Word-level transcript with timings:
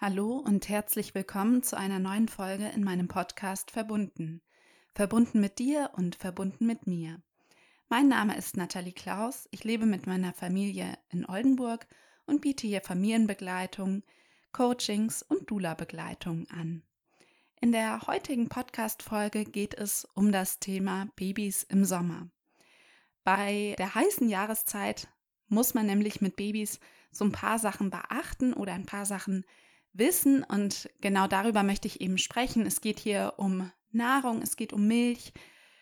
Hallo 0.00 0.36
und 0.36 0.68
herzlich 0.68 1.16
willkommen 1.16 1.64
zu 1.64 1.76
einer 1.76 1.98
neuen 1.98 2.28
Folge 2.28 2.68
in 2.68 2.84
meinem 2.84 3.08
Podcast 3.08 3.72
Verbunden. 3.72 4.42
Verbunden 4.94 5.40
mit 5.40 5.58
dir 5.58 5.90
und 5.96 6.14
verbunden 6.14 6.66
mit 6.66 6.86
mir. 6.86 7.20
Mein 7.88 8.06
Name 8.06 8.36
ist 8.36 8.56
Nathalie 8.56 8.92
Klaus. 8.92 9.48
Ich 9.50 9.64
lebe 9.64 9.86
mit 9.86 10.06
meiner 10.06 10.32
Familie 10.32 10.96
in 11.08 11.26
Oldenburg 11.26 11.88
und 12.26 12.42
biete 12.42 12.68
hier 12.68 12.80
Familienbegleitung, 12.80 14.04
Coachings 14.52 15.24
und 15.24 15.50
Dula-Begleitung 15.50 16.46
an. 16.48 16.84
In 17.60 17.72
der 17.72 18.02
heutigen 18.06 18.48
Podcast-Folge 18.48 19.46
geht 19.46 19.74
es 19.74 20.04
um 20.14 20.30
das 20.30 20.60
Thema 20.60 21.08
Babys 21.16 21.64
im 21.64 21.84
Sommer. 21.84 22.30
Bei 23.24 23.74
der 23.78 23.96
heißen 23.96 24.28
Jahreszeit 24.28 25.08
muss 25.48 25.74
man 25.74 25.86
nämlich 25.86 26.20
mit 26.20 26.36
Babys 26.36 26.78
so 27.10 27.24
ein 27.24 27.32
paar 27.32 27.58
Sachen 27.58 27.90
beachten 27.90 28.52
oder 28.52 28.74
ein 28.74 28.86
paar 28.86 29.04
Sachen 29.06 29.44
wissen 29.98 30.44
und 30.44 30.88
genau 31.00 31.26
darüber 31.26 31.62
möchte 31.62 31.88
ich 31.88 32.00
eben 32.00 32.18
sprechen. 32.18 32.66
Es 32.66 32.80
geht 32.80 32.98
hier 32.98 33.34
um 33.36 33.70
Nahrung, 33.90 34.42
es 34.42 34.56
geht 34.56 34.72
um 34.72 34.86
Milch, 34.86 35.32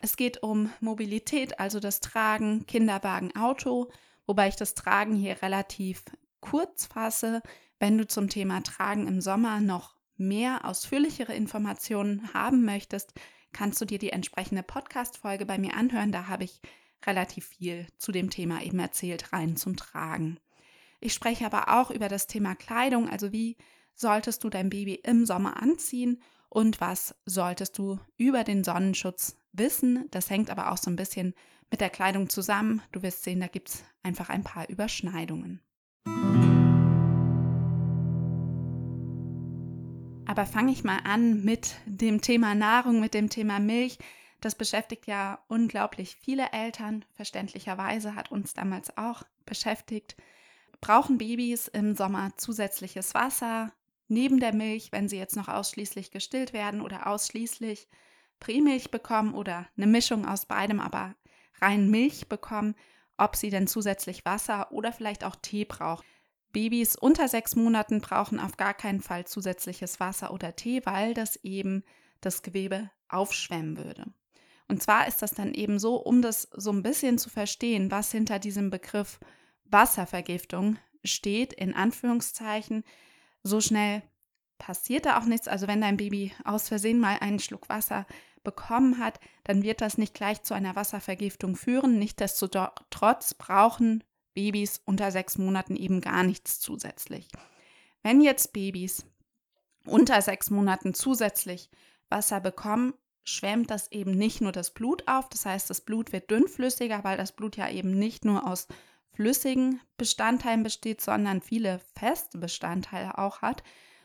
es 0.01 0.16
geht 0.16 0.43
um 0.43 0.70
Mobilität, 0.80 1.59
also 1.59 1.80
das 1.80 2.01
Tragen, 2.01 2.66
Kinderwagen, 2.66 3.34
Auto, 3.37 3.91
wobei 4.27 4.48
ich 4.48 4.57
das 4.57 4.74
Tragen 4.74 5.15
hier 5.15 5.43
relativ 5.43 6.05
kurz 6.41 6.87
fasse. 6.87 7.43
Wenn 7.79 7.98
du 7.98 8.07
zum 8.07 8.29
Thema 8.29 8.62
Tragen 8.62 9.07
im 9.07 9.21
Sommer 9.21 9.60
noch 9.60 9.97
mehr 10.16 10.65
ausführlichere 10.65 11.35
Informationen 11.35 12.33
haben 12.33 12.65
möchtest, 12.65 13.12
kannst 13.52 13.80
du 13.80 13.85
dir 13.85 13.98
die 13.98 14.10
entsprechende 14.10 14.62
Podcast-Folge 14.62 15.46
bei 15.46 15.59
mir 15.59 15.74
anhören. 15.74 16.12
Da 16.12 16.29
habe 16.29 16.45
ich 16.45 16.60
relativ 17.05 17.46
viel 17.46 17.87
zu 17.98 18.12
dem 18.12 18.30
Thema 18.30 18.62
eben 18.62 18.79
erzählt, 18.79 19.33
rein 19.33 19.57
zum 19.57 19.77
Tragen. 19.77 20.38
Ich 21.01 21.12
spreche 21.12 21.46
aber 21.46 21.79
auch 21.79 21.91
über 21.91 22.09
das 22.09 22.27
Thema 22.27 22.55
Kleidung, 22.55 23.09
also 23.09 23.33
wie 23.33 23.57
solltest 23.97 24.45
du 24.45 24.51
dein 24.51 24.71
Baby 24.71 24.95
im 24.95 25.27
Sommer 25.27 25.61
anziehen 25.61 26.23
und 26.49 26.80
was 26.80 27.15
solltest 27.25 27.77
du 27.79 27.99
über 28.16 28.45
den 28.45 28.63
Sonnenschutz 28.63 29.37
wissen. 29.52 30.07
Das 30.11 30.30
hängt 30.30 30.51
aber 30.51 30.71
auch 30.71 30.77
so 30.77 30.91
ein 30.91 30.97
bisschen 30.97 31.35
mit 31.71 31.80
der 31.80 31.91
Kleidung 31.91 32.29
zusammen. 32.29 32.83
Du 32.93 33.02
wirst 33.02 33.24
sehen, 33.24 33.41
da 33.41 33.49
gibt 33.49 33.71
es 33.71 33.85
einfach 34.02 34.29
ein 34.29 34.45
paar 34.45 34.69
Überschneidungen. 34.69 35.61
Aber 40.29 40.45
fange 40.45 40.73
ich 40.73 40.85
mal 40.85 40.99
an 41.05 41.45
mit 41.45 41.77
dem 41.87 42.21
Thema 42.21 42.55
Nahrung, 42.55 43.01
mit 43.01 43.15
dem 43.15 43.30
Thema 43.30 43.59
Milch. 43.59 43.99
Das 44.41 44.55
beschäftigt 44.55 45.07
ja 45.07 45.39
unglaublich 45.49 46.17
viele 46.17 46.52
Eltern. 46.52 47.05
Verständlicherweise 47.15 48.15
hat 48.15 48.30
uns 48.30 48.52
damals 48.52 48.97
auch 48.97 49.23
beschäftigt. 49.47 50.17
Brauchen 50.80 51.17
Babys 51.19 51.69
im 51.69 51.95
Sommer 51.95 52.33
zusätzliches 52.37 53.15
Wasser? 53.15 53.73
Neben 54.09 54.40
der 54.40 54.54
Milch, 54.54 54.93
wenn 54.93 55.09
sie 55.09 55.18
jetzt 55.18 55.37
noch 55.37 55.49
ausschließlich 55.49 56.10
gestillt 56.10 56.52
werden 56.52 56.80
oder 56.80 57.07
ausschließlich 57.07 57.88
Prämilch 58.40 58.90
bekommen 58.90 59.35
oder 59.35 59.66
eine 59.76 59.87
Mischung 59.87 60.26
aus 60.26 60.46
beidem, 60.46 60.80
aber 60.80 61.15
rein 61.60 61.90
Milch 61.90 62.29
bekommen, 62.29 62.74
ob 63.16 63.37
sie 63.37 63.51
denn 63.51 63.66
zusätzlich 63.66 64.25
Wasser 64.25 64.72
oder 64.72 64.93
vielleicht 64.93 65.25
auch 65.25 65.37
Tee 65.37 65.65
brauchen. 65.65 66.04
Babys 66.53 66.97
unter 66.97 67.28
sechs 67.28 67.56
Monaten 67.56 68.00
brauchen 68.00 68.41
auf 68.41 68.56
gar 68.56 68.75
keinen 68.75 69.00
Fall 69.00 69.27
zusätzliches 69.27 70.00
Wasser 70.00 70.32
oder 70.32 70.56
Tee, 70.56 70.82
weil 70.84 71.15
das 71.15 71.37
eben 71.37 71.82
das 72.21 72.43
Gewebe 72.43 72.91
aufschwemmen 73.09 73.77
würde. 73.77 74.04
Und 74.69 74.82
zwar 74.82 75.06
ist 75.06 75.22
das 75.22 75.32
dann 75.32 75.54
eben 75.54 75.78
so, 75.78 75.97
um 75.97 76.22
das 76.22 76.49
so 76.54 76.72
ein 76.72 76.82
bisschen 76.82 77.19
zu 77.19 77.31
verstehen, 77.31 77.91
was 77.91 78.10
hinter 78.10 78.38
diesem 78.38 78.71
Begriff 78.71 79.21
Wasservergiftung 79.65 80.78
steht, 81.04 81.53
in 81.53 81.75
Anführungszeichen, 81.75 82.84
so 83.47 83.61
schnell 83.61 84.03
passiert 84.59 85.06
da 85.06 85.19
auch 85.19 85.25
nichts. 85.25 85.49
Also 85.49 85.66
wenn 85.69 85.81
dein 85.81 85.97
Baby 85.97 86.33
aus 86.44 86.69
Versehen 86.69 87.00
mal 87.00 87.19
einen 87.21 87.39
Schluck 87.39 87.69
Wasser 87.69 88.07
bekommen 88.45 88.99
hat, 88.99 89.19
dann 89.45 89.62
wird 89.62 89.81
das 89.81 89.99
nicht 89.99 90.15
gleich 90.15 90.43
zu 90.43 90.55
einer 90.55 90.77
Wasservergiftung 90.77 91.56
führen. 91.56 91.99
Nichtsdestotrotz 91.99 93.35
brauchen 93.35 94.05
Babys 94.35 94.81
unter 94.85 95.11
sechs 95.11 95.39
Monaten 95.39 95.77
eben 95.77 96.01
gar 96.01 96.23
nichts 96.23 96.61
zusätzlich. 96.61 97.29
Wenn 98.03 98.21
jetzt 98.21 98.53
Babys 98.53 99.05
unter 99.85 100.21
sechs 100.23 100.51
Monaten 100.51 100.95
zusätzlich 100.95 101.71
Wasser 102.09 102.41
bekommen, 102.41 102.95
schwemmt 103.25 103.71
das 103.71 103.91
eben 103.91 104.12
nicht 104.12 104.41
nur 104.41 104.53
das 104.53 104.73
Blut 104.73 105.09
auf. 105.09 105.29
Das 105.29 105.47
heißt, 105.47 105.69
das 105.69 105.81
Blut 105.81 106.12
wird 106.12 106.31
dünnflüssiger, 106.31 107.03
weil 107.03 107.17
das 107.17 107.33
Blut 107.33 107.56
ja 107.56 107.69
eben 107.69 107.99
nicht 107.99 108.25
nur 108.25 108.47
aus 108.47 108.69
flüssigen 109.16 109.81
Bestandteilen 109.97 110.62
besteht, 110.62 111.00
sondern 111.00 111.41
viele 111.41 111.81
feste 111.94 112.38
Bestandteile 112.38 113.16
auch 113.19 113.41
hat, 113.41 113.62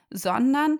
sondern 0.10 0.80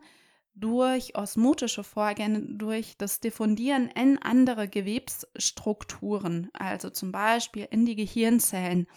durch 0.56 1.16
osmotische 1.16 1.84
Vorgänge, 1.84 2.42
durch 2.42 2.98
das 2.98 3.20
Diffundieren 3.20 3.90
in 3.90 4.18
andere 4.18 4.68
Gewebsstrukturen, 4.68 6.50
also 6.54 6.90
zum 6.90 7.12
Beispiel 7.12 7.68
in 7.72 7.86
die 7.86 7.96
Gehirnzellen, 7.96 8.88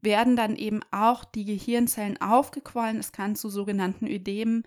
werden 0.00 0.34
dann 0.34 0.56
eben 0.56 0.80
auch 0.90 1.24
die 1.24 1.44
Gehirnzellen 1.44 2.20
aufgequollen. 2.20 2.98
Es 2.98 3.12
kann 3.12 3.36
zu 3.36 3.48
sogenannten 3.50 4.08
Ödemen, 4.08 4.64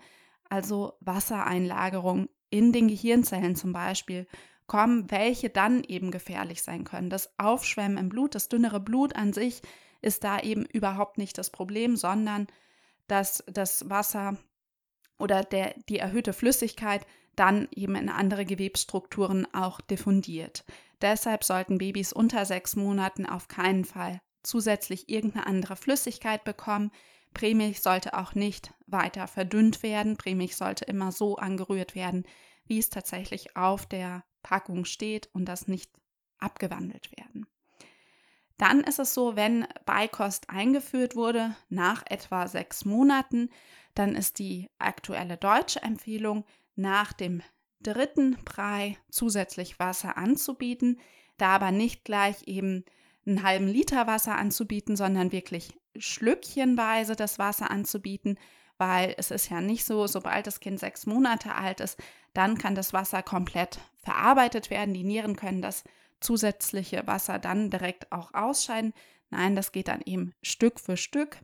also 0.48 0.94
Wassereinlagerungen 1.00 2.30
in 2.48 2.72
den 2.72 2.88
Gehirnzellen 2.88 3.54
zum 3.54 3.72
Beispiel, 3.72 4.26
kommen, 4.66 5.10
welche 5.10 5.50
dann 5.50 5.84
eben 5.84 6.10
gefährlich 6.10 6.62
sein 6.62 6.84
können. 6.84 7.10
Das 7.10 7.38
Aufschwemmen 7.38 7.98
im 7.98 8.08
Blut, 8.08 8.34
das 8.34 8.48
dünnere 8.48 8.80
Blut 8.80 9.14
an 9.14 9.32
sich 9.32 9.62
ist 10.06 10.22
da 10.24 10.38
eben 10.40 10.64
überhaupt 10.64 11.18
nicht 11.18 11.36
das 11.36 11.50
Problem, 11.50 11.96
sondern 11.96 12.46
dass 13.08 13.42
das 13.48 13.90
Wasser 13.90 14.38
oder 15.18 15.42
der, 15.42 15.74
die 15.88 15.98
erhöhte 15.98 16.32
Flüssigkeit 16.32 17.04
dann 17.34 17.68
eben 17.72 17.96
in 17.96 18.08
andere 18.08 18.46
Gewebsstrukturen 18.46 19.46
auch 19.52 19.80
diffundiert. 19.80 20.64
Deshalb 21.02 21.44
sollten 21.44 21.78
Babys 21.78 22.12
unter 22.12 22.46
sechs 22.46 22.76
Monaten 22.76 23.26
auf 23.26 23.48
keinen 23.48 23.84
Fall 23.84 24.20
zusätzlich 24.42 25.08
irgendeine 25.08 25.46
andere 25.46 25.74
Flüssigkeit 25.74 26.44
bekommen. 26.44 26.92
Prämilch 27.34 27.82
sollte 27.82 28.16
auch 28.16 28.34
nicht 28.34 28.72
weiter 28.86 29.26
verdünnt 29.26 29.82
werden. 29.82 30.16
Prämilch 30.16 30.56
sollte 30.56 30.84
immer 30.84 31.10
so 31.10 31.36
angerührt 31.36 31.96
werden, 31.96 32.24
wie 32.64 32.78
es 32.78 32.90
tatsächlich 32.90 33.56
auf 33.56 33.86
der 33.86 34.24
Packung 34.42 34.84
steht 34.84 35.28
und 35.32 35.46
das 35.46 35.66
nicht 35.66 35.90
abgewandelt 36.38 37.10
werden. 37.18 37.46
Dann 38.58 38.80
ist 38.80 38.98
es 38.98 39.12
so, 39.12 39.36
wenn 39.36 39.66
Beikost 39.84 40.48
eingeführt 40.48 41.14
wurde 41.14 41.54
nach 41.68 42.02
etwa 42.08 42.48
sechs 42.48 42.84
Monaten, 42.84 43.50
dann 43.94 44.14
ist 44.14 44.38
die 44.38 44.68
aktuelle 44.78 45.36
deutsche 45.36 45.82
Empfehlung, 45.82 46.44
nach 46.74 47.12
dem 47.12 47.42
dritten 47.80 48.36
Brei 48.44 48.98
zusätzlich 49.10 49.78
Wasser 49.78 50.16
anzubieten, 50.16 51.00
da 51.38 51.48
aber 51.48 51.70
nicht 51.70 52.04
gleich 52.04 52.46
eben 52.46 52.84
einen 53.26 53.42
halben 53.42 53.66
Liter 53.66 54.06
Wasser 54.06 54.36
anzubieten, 54.36 54.96
sondern 54.96 55.32
wirklich 55.32 55.74
schlückchenweise 55.96 57.16
das 57.16 57.38
Wasser 57.38 57.70
anzubieten, 57.70 58.38
weil 58.78 59.14
es 59.16 59.30
ist 59.30 59.50
ja 59.50 59.60
nicht 59.60 59.84
so, 59.84 60.06
sobald 60.06 60.46
das 60.46 60.60
Kind 60.60 60.78
sechs 60.78 61.06
Monate 61.06 61.54
alt 61.54 61.80
ist, 61.80 61.98
dann 62.34 62.58
kann 62.58 62.74
das 62.74 62.92
Wasser 62.92 63.22
komplett 63.22 63.78
verarbeitet 64.02 64.70
werden. 64.70 64.92
Die 64.94 65.04
Nieren 65.04 65.36
können 65.36 65.62
das 65.62 65.84
zusätzliche 66.26 67.06
Wasser 67.06 67.38
dann 67.38 67.70
direkt 67.70 68.10
auch 68.10 68.34
ausscheiden. 68.34 68.92
Nein, 69.30 69.54
das 69.54 69.70
geht 69.70 69.88
dann 69.88 70.02
eben 70.04 70.32
Stück 70.42 70.80
für 70.80 70.96
Stück. 70.96 71.38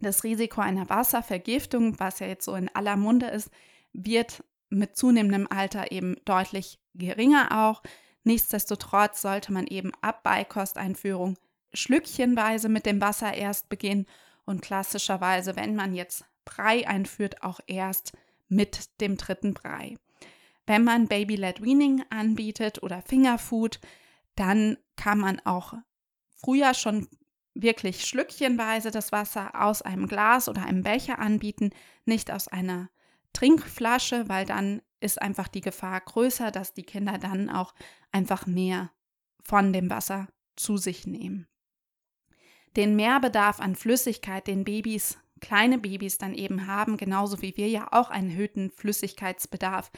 Das 0.00 0.24
Risiko 0.24 0.62
einer 0.62 0.88
Wasservergiftung, 0.88 2.00
was 2.00 2.18
ja 2.20 2.26
jetzt 2.26 2.46
so 2.46 2.54
in 2.54 2.74
aller 2.74 2.96
Munde 2.96 3.26
ist, 3.26 3.50
wird 3.92 4.42
mit 4.70 4.96
zunehmendem 4.96 5.46
Alter 5.50 5.92
eben 5.92 6.16
deutlich 6.24 6.80
geringer 6.94 7.66
auch. 7.68 7.82
Nichtsdestotrotz 8.24 9.20
sollte 9.20 9.52
man 9.52 9.66
eben 9.66 9.92
ab 10.00 10.22
Beikosteinführung 10.22 11.36
schlückchenweise 11.74 12.68
mit 12.68 12.86
dem 12.86 13.00
Wasser 13.00 13.34
erst 13.34 13.68
beginnen 13.68 14.06
und 14.46 14.62
klassischerweise, 14.62 15.56
wenn 15.56 15.76
man 15.76 15.94
jetzt 15.94 16.24
Brei 16.46 16.88
einführt, 16.88 17.42
auch 17.42 17.60
erst 17.66 18.12
mit 18.48 19.00
dem 19.00 19.16
dritten 19.18 19.52
Brei. 19.54 19.96
Wenn 20.70 20.84
man 20.84 21.08
Baby-led 21.08 21.62
Weaning 21.62 22.04
anbietet 22.10 22.80
oder 22.84 23.02
Fingerfood, 23.02 23.80
dann 24.36 24.78
kann 24.94 25.18
man 25.18 25.40
auch 25.40 25.74
früher 26.36 26.74
schon 26.74 27.08
wirklich 27.54 28.06
schlückchenweise 28.06 28.92
das 28.92 29.10
Wasser 29.10 29.50
aus 29.60 29.82
einem 29.82 30.06
Glas 30.06 30.48
oder 30.48 30.64
einem 30.64 30.84
Becher 30.84 31.18
anbieten, 31.18 31.70
nicht 32.04 32.30
aus 32.30 32.46
einer 32.46 32.88
Trinkflasche, 33.32 34.28
weil 34.28 34.44
dann 34.44 34.80
ist 35.00 35.20
einfach 35.20 35.48
die 35.48 35.60
Gefahr 35.60 36.02
größer, 36.02 36.52
dass 36.52 36.72
die 36.72 36.84
Kinder 36.84 37.18
dann 37.18 37.50
auch 37.50 37.74
einfach 38.12 38.46
mehr 38.46 38.92
von 39.42 39.72
dem 39.72 39.90
Wasser 39.90 40.28
zu 40.54 40.76
sich 40.76 41.04
nehmen. 41.04 41.48
Den 42.76 42.94
Mehrbedarf 42.94 43.58
an 43.58 43.74
Flüssigkeit, 43.74 44.46
den 44.46 44.62
Babys, 44.62 45.18
kleine 45.40 45.78
Babys 45.78 46.18
dann 46.18 46.32
eben 46.32 46.68
haben, 46.68 46.96
genauso 46.96 47.42
wie 47.42 47.56
wir 47.56 47.66
ja 47.66 47.88
auch 47.90 48.10
einen 48.10 48.30
erhöhten 48.30 48.70
Flüssigkeitsbedarf 48.70 49.90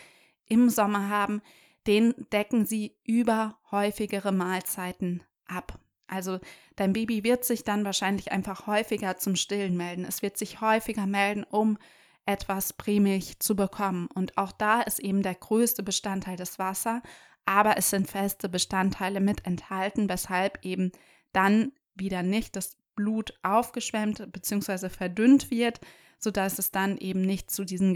im 0.53 0.69
Sommer 0.69 1.09
haben, 1.09 1.41
den 1.87 2.15
decken 2.31 2.67
sie 2.67 2.95
über 3.05 3.59
häufigere 3.71 4.33
Mahlzeiten 4.33 5.23
ab. 5.47 5.81
Also 6.07 6.41
dein 6.77 6.93
Baby 6.93 7.25
wird 7.25 7.45
sich 7.47 7.65
dann 7.65 7.87
wahrscheinlich 7.87 8.33
einfach 8.33 8.67
häufiger 8.67 9.17
zum 9.17 9.35
Stillen 9.35 9.79
melden. 9.79 10.05
Es 10.05 10.21
wird 10.21 10.37
sich 10.37 10.61
häufiger 10.61 11.07
melden, 11.07 11.43
um 11.45 11.79
etwas 12.27 12.75
Prämilch 12.75 13.39
zu 13.41 13.57
bekommen. 13.57 14.09
Und 14.15 14.37
auch 14.37 14.53
da 14.53 14.83
ist 14.83 15.01
eben 15.01 15.23
der 15.23 15.35
größte 15.35 15.83
Bestandteil 15.83 16.37
das 16.37 16.59
Wasser, 16.59 17.03
aber 17.47 17.79
es 17.79 17.89
sind 17.89 18.11
feste 18.11 18.51
Bestandteile 18.51 19.21
mit 19.21 19.47
enthalten, 19.47 20.09
weshalb 20.11 20.59
eben 20.63 20.93
dann 21.33 21.73
wieder 21.95 22.23
nicht 22.23 22.57
das 22.57 22.77
Blut 22.95 23.33
aufgeschwemmt 23.43 24.31
bzw. 24.33 24.91
verdünnt 24.91 25.51
wird, 25.51 25.81
sodass 26.19 26.59
es 26.59 26.71
dann 26.71 26.99
eben 26.99 27.23
nicht 27.23 27.51
zu 27.51 27.65
diesen 27.65 27.95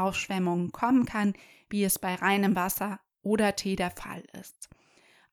Gewebsaufschwemmungen 0.00 0.72
kommen 0.72 1.06
kann, 1.06 1.34
wie 1.68 1.84
es 1.84 1.98
bei 1.98 2.14
reinem 2.14 2.56
Wasser 2.56 3.00
oder 3.22 3.54
Tee 3.56 3.76
der 3.76 3.90
Fall 3.90 4.24
ist. 4.40 4.68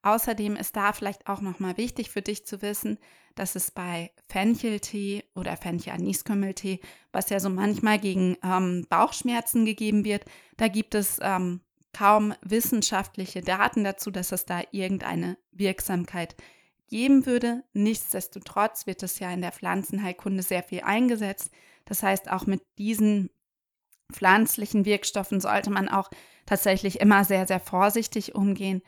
Außerdem 0.02 0.56
ist 0.56 0.76
da 0.76 0.92
vielleicht 0.92 1.26
auch 1.26 1.40
nochmal 1.40 1.76
wichtig 1.76 2.10
für 2.10 2.22
dich 2.22 2.46
zu 2.46 2.62
wissen, 2.62 2.98
dass 3.34 3.56
es 3.56 3.70
bei 3.70 4.12
Fencheltee 4.28 5.24
oder 5.34 5.56
Fenchel-Aniskümmeltee, 5.56 6.80
was 7.12 7.30
ja 7.30 7.40
so 7.40 7.50
manchmal 7.50 7.98
gegen 7.98 8.36
ähm, 8.44 8.86
Bauchschmerzen 8.88 9.64
gegeben 9.64 10.04
wird, 10.04 10.24
da 10.56 10.68
gibt 10.68 10.94
es 10.94 11.18
ähm, 11.20 11.60
kaum 11.92 12.34
wissenschaftliche 12.42 13.40
Daten 13.40 13.82
dazu, 13.82 14.10
dass 14.10 14.32
es 14.32 14.44
da 14.44 14.62
irgendeine 14.70 15.36
Wirksamkeit 15.50 16.36
geben 16.88 17.26
würde. 17.26 17.64
Nichtsdestotrotz 17.72 18.86
wird 18.86 19.02
es 19.02 19.18
ja 19.18 19.32
in 19.32 19.40
der 19.40 19.52
Pflanzenheilkunde 19.52 20.42
sehr 20.42 20.62
viel 20.62 20.82
eingesetzt. 20.82 21.50
Das 21.86 22.02
heißt, 22.02 22.30
auch 22.30 22.46
mit 22.46 22.62
diesen 22.78 23.30
pflanzlichen 24.12 24.84
Wirkstoffen 24.84 25.40
sollte 25.40 25.70
man 25.70 25.88
auch 25.88 26.10
tatsächlich 26.46 27.00
immer 27.00 27.24
sehr, 27.24 27.46
sehr 27.46 27.60
vorsichtig 27.60 28.34
umgehen 28.34 28.82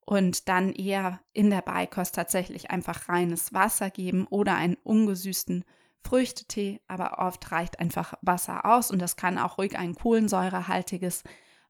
und 0.00 0.48
dann 0.48 0.72
eher 0.72 1.20
in 1.32 1.50
der 1.50 1.62
Beikost 1.62 2.14
tatsächlich 2.14 2.70
einfach 2.70 3.08
reines 3.08 3.52
Wasser 3.52 3.90
geben 3.90 4.26
oder 4.28 4.54
einen 4.54 4.76
ungesüßten 4.82 5.64
Früchtetee, 6.02 6.80
aber 6.86 7.18
oft 7.18 7.50
reicht 7.50 7.80
einfach 7.80 8.14
Wasser 8.20 8.66
aus 8.66 8.90
und 8.90 9.00
das 9.00 9.16
kann 9.16 9.38
auch 9.38 9.56
ruhig 9.56 9.78
ein 9.78 9.94
kohlensäurehaltiges 9.94 11.24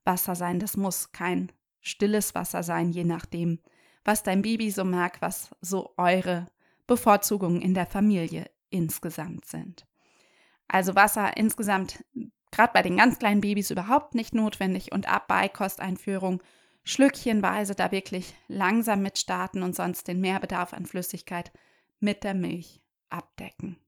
Wasser 0.05 0.35
sein. 0.35 0.59
Das 0.59 0.77
muss 0.77 1.13
kein 1.13 1.53
stilles 1.81 2.35
Wasser 2.35 2.63
sein, 2.63 2.91
je 2.91 3.05
nachdem, 3.05 3.61
was 4.05 4.23
dein 4.23 4.43
Baby 4.43 4.71
so 4.71 4.85
mag, 4.85 5.23
was 5.23 5.55
so 5.61 5.95
eure 5.97 6.47
Bevorzugungen 6.87 7.63
in 7.63 7.75
der 7.75 7.87
Familie 7.87 8.51
insgesamt 8.71 9.45
sind. 9.47 9.87
Also 10.67 10.95
Wasser 10.95 11.37
insgesamt 11.37 12.05
gerade 12.55 12.73
bei 12.73 12.83
den 12.83 12.97
ganz 12.97 13.19
kleinen 13.19 13.41
Babys 13.41 13.71
überhaupt 13.71 14.15
nicht 14.15 14.35
notwendig 14.35 14.93
und 14.93 15.09
ab 15.09 15.29
Beikosteinführung 15.29 16.43
schlückchenweise 16.85 17.75
da 17.75 17.91
wirklich 17.91 18.35
langsam 18.47 19.03
mit 19.03 19.19
starten 19.19 19.63
und 19.63 19.75
sonst 19.75 20.07
den 20.07 20.21
Mehrbedarf 20.21 20.73
an 20.73 20.87
Flüssigkeit 20.87 21.53
mit 22.01 22.23
der 22.23 22.35
Milch 22.35 22.81
abdecken. 23.09 23.79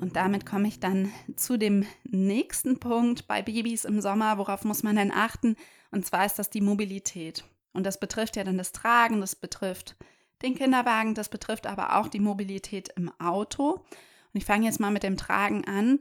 Und 0.00 0.16
damit 0.16 0.46
komme 0.46 0.66
ich 0.66 0.80
dann 0.80 1.12
zu 1.36 1.58
dem 1.58 1.84
nächsten 2.04 2.80
Punkt 2.80 3.26
bei 3.26 3.42
Babys 3.42 3.84
im 3.84 4.00
Sommer. 4.00 4.38
Worauf 4.38 4.64
muss 4.64 4.82
man 4.82 4.96
denn 4.96 5.12
achten? 5.12 5.56
Und 5.90 6.06
zwar 6.06 6.24
ist 6.24 6.38
das 6.38 6.48
die 6.48 6.62
Mobilität. 6.62 7.44
Und 7.72 7.84
das 7.84 8.00
betrifft 8.00 8.36
ja 8.36 8.44
dann 8.44 8.56
das 8.56 8.72
Tragen, 8.72 9.20
das 9.20 9.36
betrifft 9.36 9.96
den 10.42 10.54
Kinderwagen, 10.54 11.14
das 11.14 11.28
betrifft 11.28 11.66
aber 11.66 11.96
auch 11.96 12.08
die 12.08 12.20
Mobilität 12.20 12.90
im 12.96 13.10
Auto. 13.20 13.72
Und 13.72 14.38
ich 14.38 14.44
fange 14.44 14.66
jetzt 14.66 14.80
mal 14.80 14.90
mit 14.90 15.02
dem 15.02 15.16
Tragen 15.16 15.64
an. 15.66 16.00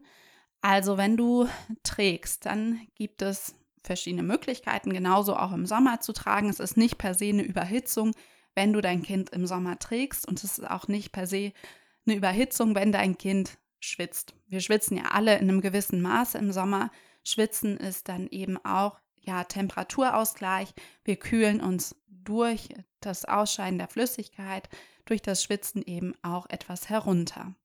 Also 0.61 0.97
wenn 0.97 1.17
du 1.17 1.47
trägst, 1.83 2.45
dann 2.45 2.81
gibt 2.95 3.21
es 3.21 3.55
verschiedene 3.83 4.23
Möglichkeiten, 4.23 4.91
genauso 4.91 5.35
auch 5.35 5.51
im 5.53 5.65
Sommer 5.65 6.01
zu 6.01 6.13
tragen. 6.13 6.49
Es 6.49 6.59
ist 6.59 6.77
nicht 6.77 6.97
per 6.97 7.13
se 7.13 7.29
eine 7.29 7.43
Überhitzung, 7.43 8.13
wenn 8.55 8.73
du 8.73 8.81
dein 8.81 9.03
Kind 9.03 9.29
im 9.29 9.47
Sommer 9.47 9.79
trägst 9.79 10.27
und 10.27 10.43
es 10.43 10.57
ist 10.57 10.69
auch 10.69 10.87
nicht 10.87 11.11
per 11.11 11.27
se 11.27 11.53
eine 12.05 12.15
Überhitzung, 12.15 12.75
wenn 12.75 12.91
dein 12.91 13.17
Kind 13.17 13.57
schwitzt. 13.79 14.33
Wir 14.47 14.59
schwitzen 14.59 14.97
ja 14.97 15.05
alle 15.11 15.37
in 15.37 15.49
einem 15.49 15.61
gewissen 15.61 16.01
Maße 16.01 16.37
im 16.37 16.51
Sommer. 16.51 16.91
Schwitzen 17.23 17.77
ist 17.77 18.09
dann 18.09 18.27
eben 18.27 18.57
auch 18.65 18.99
ja 19.21 19.43
Temperaturausgleich. 19.43 20.73
Wir 21.03 21.15
kühlen 21.17 21.61
uns 21.61 21.95
durch 22.07 22.69
das 23.01 23.25
Ausscheiden 23.25 23.79
der 23.79 23.87
Flüssigkeit, 23.87 24.69
durch 25.05 25.21
das 25.21 25.43
Schwitzen 25.43 25.81
eben 25.83 26.13
auch 26.21 26.47
etwas 26.49 26.89
herunter. 26.89 27.55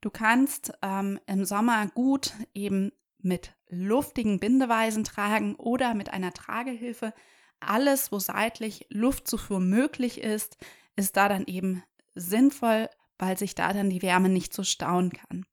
Du 0.00 0.10
kannst 0.10 0.72
ähm, 0.82 1.20
im 1.26 1.44
Sommer 1.44 1.88
gut 1.88 2.32
eben 2.54 2.92
mit 3.18 3.54
luftigen 3.68 4.40
Bindeweisen 4.40 5.04
tragen 5.04 5.54
oder 5.56 5.94
mit 5.94 6.10
einer 6.10 6.32
Tragehilfe. 6.32 7.12
Alles, 7.60 8.10
wo 8.10 8.18
seitlich 8.18 8.86
Luftzufuhr 8.88 9.60
möglich 9.60 10.20
ist, 10.20 10.56
ist 10.96 11.16
da 11.16 11.28
dann 11.28 11.44
eben 11.46 11.82
sinnvoll, 12.14 12.88
weil 13.18 13.38
sich 13.38 13.54
da 13.54 13.72
dann 13.72 13.90
die 13.90 14.02
Wärme 14.02 14.30
nicht 14.30 14.54
so 14.54 14.64
stauen 14.64 15.12
kann. 15.12 15.44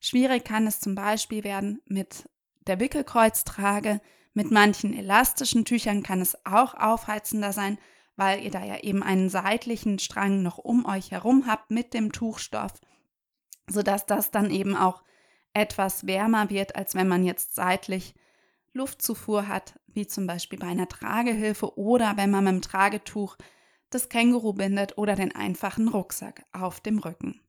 Schwierig 0.00 0.44
kann 0.44 0.66
es 0.66 0.80
zum 0.80 0.94
Beispiel 0.94 1.44
werden 1.44 1.80
mit 1.86 2.28
der 2.66 2.80
Wickelkreuztrage. 2.80 4.00
Mit 4.34 4.50
manchen 4.50 4.94
elastischen 4.94 5.64
Tüchern 5.64 6.02
kann 6.02 6.20
es 6.20 6.36
auch 6.44 6.74
aufheizender 6.74 7.52
sein, 7.52 7.78
weil 8.16 8.44
ihr 8.44 8.50
da 8.50 8.64
ja 8.64 8.78
eben 8.80 9.02
einen 9.02 9.28
seitlichen 9.28 9.98
Strang 9.98 10.42
noch 10.42 10.58
um 10.58 10.84
euch 10.86 11.10
herum 11.10 11.46
habt 11.46 11.70
mit 11.70 11.94
dem 11.94 12.12
Tuchstoff 12.12 12.74
sodass 13.66 14.06
das 14.06 14.30
dann 14.30 14.50
eben 14.50 14.76
auch 14.76 15.02
etwas 15.52 16.06
wärmer 16.06 16.50
wird, 16.50 16.76
als 16.76 16.94
wenn 16.94 17.08
man 17.08 17.24
jetzt 17.24 17.54
seitlich 17.54 18.14
Luftzufuhr 18.72 19.46
hat, 19.46 19.78
wie 19.86 20.06
zum 20.06 20.26
Beispiel 20.26 20.58
bei 20.58 20.66
einer 20.66 20.88
Tragehilfe 20.88 21.78
oder 21.78 22.16
wenn 22.16 22.30
man 22.30 22.44
mit 22.44 22.52
dem 22.54 22.62
Tragetuch 22.62 23.36
das 23.90 24.08
Känguru 24.08 24.52
bindet 24.52 24.98
oder 24.98 25.14
den 25.14 25.34
einfachen 25.34 25.88
Rucksack 25.88 26.44
auf 26.52 26.80
dem 26.80 26.98
Rücken. 26.98 27.40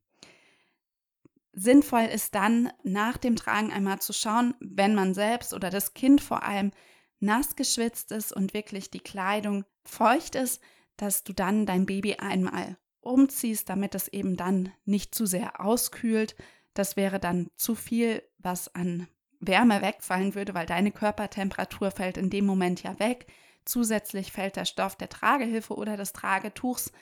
Sinnvoll 1.58 2.04
ist 2.04 2.34
dann 2.34 2.70
nach 2.82 3.16
dem 3.16 3.34
Tragen 3.34 3.72
einmal 3.72 3.98
zu 3.98 4.12
schauen, 4.12 4.54
wenn 4.60 4.94
man 4.94 5.14
selbst 5.14 5.54
oder 5.54 5.70
das 5.70 5.94
Kind 5.94 6.20
vor 6.20 6.42
allem 6.42 6.70
nass 7.18 7.56
geschwitzt 7.56 8.12
ist 8.12 8.30
und 8.30 8.52
wirklich 8.52 8.90
die 8.90 9.00
Kleidung 9.00 9.64
feucht 9.82 10.34
ist, 10.34 10.62
dass 10.98 11.24
du 11.24 11.32
dann 11.32 11.64
dein 11.64 11.86
Baby 11.86 12.16
einmal 12.16 12.76
umziehst, 13.00 13.70
damit 13.70 13.94
es 13.94 14.08
eben 14.08 14.36
dann 14.36 14.70
nicht 14.84 15.14
zu 15.14 15.24
sehr 15.24 15.58
auskühlt. 15.64 16.36
Das 16.74 16.94
wäre 16.96 17.18
dann 17.18 17.48
zu 17.56 17.74
viel, 17.74 18.22
was 18.36 18.74
an 18.74 19.08
Wärme 19.40 19.80
wegfallen 19.80 20.34
würde, 20.34 20.52
weil 20.52 20.66
deine 20.66 20.92
Körpertemperatur 20.92 21.90
fällt 21.90 22.18
in 22.18 22.28
dem 22.28 22.44
Moment 22.44 22.82
ja 22.82 22.98
weg. 22.98 23.32
Zusätzlich 23.64 24.30
fällt 24.30 24.56
der 24.56 24.66
Stoff 24.66 24.94
der 24.94 25.08
Tragehilfe 25.08 25.74
oder 25.74 25.96
des 25.96 26.12
Tragetuchs 26.12 26.92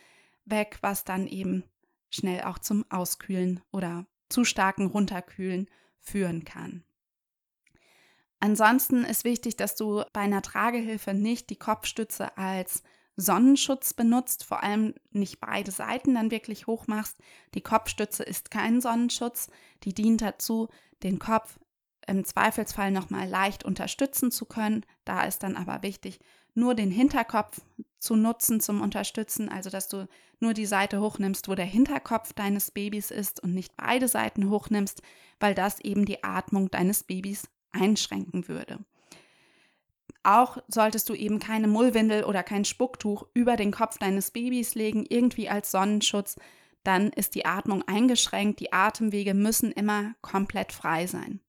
weg, 0.45 0.79
was 0.81 1.03
dann 1.03 1.27
eben 1.27 1.65
schnell 2.09 2.43
auch 2.43 2.61
zum 2.61 2.89
Auskühlen 2.89 3.61
oder 3.73 4.07
zu 4.29 4.45
starken 4.45 4.87
Runterkühlen 4.87 5.69
führen 5.99 6.45
kann. 6.45 6.85
Ansonsten 8.41 9.05
ist 9.05 9.25
wichtig, 9.25 9.57
dass 9.57 9.75
du 9.75 10.03
bei 10.13 10.21
einer 10.21 10.43
Tragehilfe 10.43 11.15
nicht 11.15 11.49
die 11.49 11.57
Kopfstütze 11.57 12.37
als 12.37 12.83
Sonnenschutz 13.17 13.95
benutzt, 13.95 14.45
vor 14.45 14.63
allem 14.63 14.95
nicht 15.13 15.41
beide 15.41 15.71
Seiten 15.71 16.15
dann 16.15 16.31
wirklich 16.31 16.67
hoch 16.67 16.87
machst. 16.87 17.17
Die 17.55 17.63
Kopfstütze 17.63 18.23
ist 18.23 18.51
kein 18.51 18.81
Sonnenschutz, 18.81 19.49
die 19.85 19.95
dient 19.95 20.21
dazu, 20.21 20.69
den 21.03 21.19
Kopf 21.19 21.59
im 22.07 22.25
Zweifelsfall 22.25 22.91
nochmal 22.91 23.29
leicht 23.29 23.65
unterstützen 23.65 24.31
zu 24.31 24.45
können. 24.45 24.85
Da 25.05 25.25
ist 25.25 25.43
dann 25.43 25.57
aber 25.57 25.83
wichtig, 25.83 26.21
nur 26.55 26.75
den 26.75 26.91
Hinterkopf 26.91 27.61
zu 27.99 28.17
nutzen 28.17 28.61
zum 28.61 28.81
Unterstützen, 28.81 29.49
also 29.49 29.71
dass 29.71 29.89
du 29.89 30.07
nur 30.41 30.55
die 30.55 30.67
Seite 30.67 31.01
hochnimmst, 31.01 31.49
wo 31.49 31.55
der 31.55 31.65
Hinterkopf 31.65 32.33
deines 32.33 32.71
Babys 32.71 33.11
ist 33.11 33.43
und 33.43 33.55
nicht 33.55 33.77
beide 33.77 34.09
Seiten 34.09 34.51
hochnimmst, 34.51 35.03
weil 35.41 35.55
das 35.55 35.81
eben 35.81 36.05
die 36.05 36.23
Atmung 36.23 36.71
deines 36.71 37.03
Babys 37.03 37.49
einschränken 37.73 38.47
würde. 38.49 38.79
Auch 40.23 40.59
solltest 40.69 41.09
du 41.09 41.15
eben 41.15 41.39
keine 41.39 41.69
Mullwindel 41.69 42.25
oder 42.25 42.43
kein 42.43 42.65
Spucktuch 42.65 43.27
über 43.35 43.57
den 43.57 43.73
Kopf 43.73 43.99
deines 43.99 44.31
Babys 44.31 44.75
legen, 44.75 45.05
irgendwie 45.09 45.51
als 45.51 45.71
Sonnenschutz. 45.71 46.37
Dann 46.83 47.11
ist 47.11 47.35
die 47.35 47.45
Atmung 47.45 47.83
eingeschränkt. 47.87 48.61
Die 48.61 48.73
Atemwege 48.73 49.35
müssen 49.35 49.71
immer 49.71 50.15
komplett 50.23 50.73
frei 50.73 51.07
sein. 51.07 51.41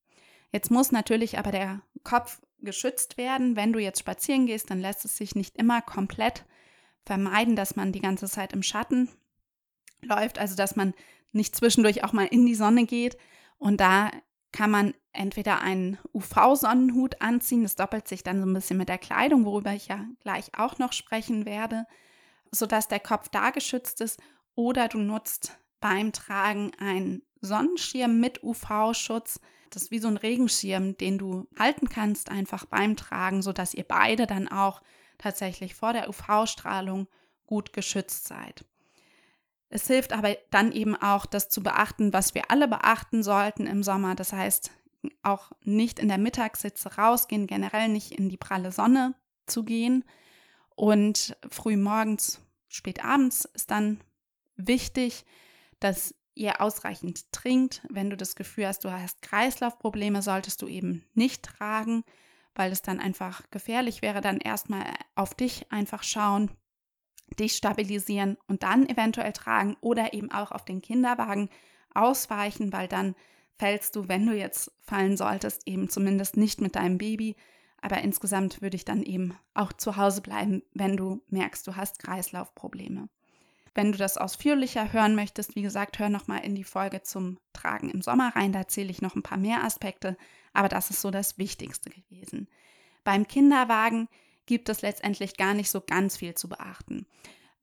Jetzt 0.51 0.71
muss 0.71 0.91
natürlich 0.91 1.37
aber 1.37 1.51
der 1.51 1.81
Kopf 2.03 2.41
geschützt 2.65 3.17
werden. 3.17 3.55
Wenn 3.55 3.73
du 3.73 3.79
jetzt 3.79 3.99
spazieren 3.99 4.45
gehst, 4.45 4.69
dann 4.69 4.79
lässt 4.79 5.05
es 5.05 5.17
sich 5.17 5.35
nicht 5.35 5.57
immer 5.57 5.81
komplett 5.81 6.45
vermeiden, 7.05 7.55
dass 7.55 7.75
man 7.75 7.91
die 7.91 8.01
ganze 8.01 8.27
Zeit 8.27 8.53
im 8.53 8.63
Schatten 8.63 9.09
läuft, 10.01 10.39
also 10.39 10.55
dass 10.55 10.75
man 10.75 10.93
nicht 11.31 11.55
zwischendurch 11.55 12.03
auch 12.03 12.13
mal 12.13 12.25
in 12.25 12.45
die 12.45 12.55
Sonne 12.55 12.85
geht. 12.85 13.17
Und 13.57 13.79
da 13.79 14.11
kann 14.51 14.71
man 14.71 14.93
entweder 15.11 15.61
einen 15.61 15.97
UV-Sonnenhut 16.13 17.21
anziehen, 17.21 17.63
das 17.63 17.75
doppelt 17.75 18.07
sich 18.07 18.23
dann 18.23 18.39
so 18.39 18.45
ein 18.45 18.53
bisschen 18.53 18.77
mit 18.77 18.89
der 18.89 18.97
Kleidung, 18.97 19.45
worüber 19.45 19.73
ich 19.73 19.87
ja 19.87 20.05
gleich 20.21 20.57
auch 20.57 20.77
noch 20.77 20.93
sprechen 20.93 21.45
werde, 21.45 21.85
sodass 22.51 22.87
der 22.87 22.99
Kopf 22.99 23.29
da 23.29 23.49
geschützt 23.49 24.01
ist, 24.01 24.19
oder 24.55 24.87
du 24.87 24.97
nutzt 24.97 25.57
beim 25.81 26.13
Tragen 26.13 26.71
einen 26.79 27.21
Sonnenschirm 27.41 28.19
mit 28.19 28.43
UV-Schutz. 28.43 29.39
Das 29.69 29.83
ist 29.83 29.91
wie 29.91 29.99
so 29.99 30.07
ein 30.07 30.17
Regenschirm, 30.17 30.97
den 30.97 31.17
du 31.17 31.47
halten 31.57 31.89
kannst, 31.89 32.29
einfach 32.29 32.65
beim 32.65 32.95
Tragen, 32.95 33.41
sodass 33.41 33.73
ihr 33.73 33.83
beide 33.83 34.27
dann 34.27 34.47
auch 34.47 34.81
tatsächlich 35.17 35.75
vor 35.75 35.93
der 35.93 36.09
UV-Strahlung 36.09 37.07
gut 37.45 37.73
geschützt 37.73 38.27
seid. 38.27 38.65
Es 39.69 39.87
hilft 39.87 40.13
aber 40.13 40.37
dann 40.51 40.71
eben 40.71 40.95
auch, 40.95 41.25
das 41.25 41.49
zu 41.49 41.61
beachten, 41.61 42.13
was 42.13 42.35
wir 42.35 42.49
alle 42.49 42.67
beachten 42.67 43.23
sollten 43.23 43.67
im 43.67 43.83
Sommer. 43.83 44.15
Das 44.15 44.31
heißt, 44.31 44.71
auch 45.23 45.51
nicht 45.63 45.99
in 45.99 46.07
der 46.07 46.17
Mittagssitze 46.17 46.95
rausgehen, 46.95 47.47
generell 47.47 47.89
nicht 47.89 48.11
in 48.11 48.29
die 48.29 48.37
pralle 48.37 48.71
Sonne 48.71 49.15
zu 49.45 49.63
gehen. 49.63 50.03
Und 50.75 51.35
früh 51.49 51.77
morgens, 51.77 52.41
spät 52.67 53.03
abends 53.03 53.45
ist 53.53 53.71
dann 53.71 54.01
wichtig, 54.55 55.25
dass 55.79 56.15
ihr 56.35 56.61
ausreichend 56.61 57.31
trinkt. 57.31 57.81
Wenn 57.89 58.09
du 58.09 58.17
das 58.17 58.35
Gefühl 58.35 58.67
hast, 58.67 58.83
du 58.83 58.91
hast 58.91 59.21
Kreislaufprobleme, 59.21 60.21
solltest 60.21 60.61
du 60.61 60.67
eben 60.67 61.05
nicht 61.13 61.43
tragen, 61.43 62.03
weil 62.53 62.71
es 62.71 62.81
dann 62.81 62.99
einfach 62.99 63.49
gefährlich 63.51 64.01
wäre. 64.01 64.21
Dann 64.21 64.37
erstmal 64.37 64.85
auf 65.15 65.33
dich 65.33 65.71
einfach 65.71 66.03
schauen, 66.03 66.51
dich 67.39 67.55
stabilisieren 67.55 68.37
und 68.47 68.63
dann 68.63 68.87
eventuell 68.87 69.33
tragen 69.33 69.75
oder 69.81 70.13
eben 70.13 70.31
auch 70.31 70.51
auf 70.51 70.65
den 70.65 70.81
Kinderwagen 70.81 71.49
ausweichen, 71.93 72.71
weil 72.71 72.87
dann 72.87 73.15
fällst 73.57 73.95
du, 73.95 74.07
wenn 74.07 74.25
du 74.25 74.35
jetzt 74.35 74.71
fallen 74.81 75.17
solltest, 75.17 75.67
eben 75.67 75.89
zumindest 75.89 76.37
nicht 76.37 76.61
mit 76.61 76.75
deinem 76.75 76.97
Baby. 76.97 77.35
Aber 77.81 78.01
insgesamt 78.01 78.61
würde 78.61 78.75
ich 78.75 78.85
dann 78.85 79.03
eben 79.03 79.37
auch 79.53 79.71
zu 79.71 79.95
Hause 79.95 80.21
bleiben, 80.21 80.63
wenn 80.73 80.97
du 80.97 81.21
merkst, 81.29 81.65
du 81.67 81.75
hast 81.75 81.99
Kreislaufprobleme. 81.99 83.09
Wenn 83.75 83.91
du 83.91 83.97
das 83.97 84.17
ausführlicher 84.17 84.93
hören 84.93 85.15
möchtest, 85.15 85.55
wie 85.55 85.61
gesagt, 85.61 85.99
hör 85.99 86.07
nochmal 86.07 86.45
in 86.45 86.55
die 86.55 86.63
Folge 86.63 87.03
zum 87.03 87.37
Tragen 87.51 87.89
im 87.89 88.01
Sommer 88.01 88.33
rein. 88.33 88.53
Da 88.53 88.59
erzähle 88.59 88.89
ich 88.89 89.01
noch 89.01 89.15
ein 89.15 89.23
paar 89.23 89.37
mehr 89.37 89.65
Aspekte, 89.65 90.17
aber 90.53 90.69
das 90.69 90.89
ist 90.89 91.01
so 91.01 91.11
das 91.11 91.37
Wichtigste 91.37 91.89
gewesen. 91.89 92.47
Beim 93.03 93.27
Kinderwagen 93.27 94.07
gibt 94.45 94.69
es 94.69 94.81
letztendlich 94.81 95.35
gar 95.35 95.53
nicht 95.53 95.69
so 95.69 95.81
ganz 95.81 96.15
viel 96.17 96.35
zu 96.35 96.47
beachten. 96.47 97.05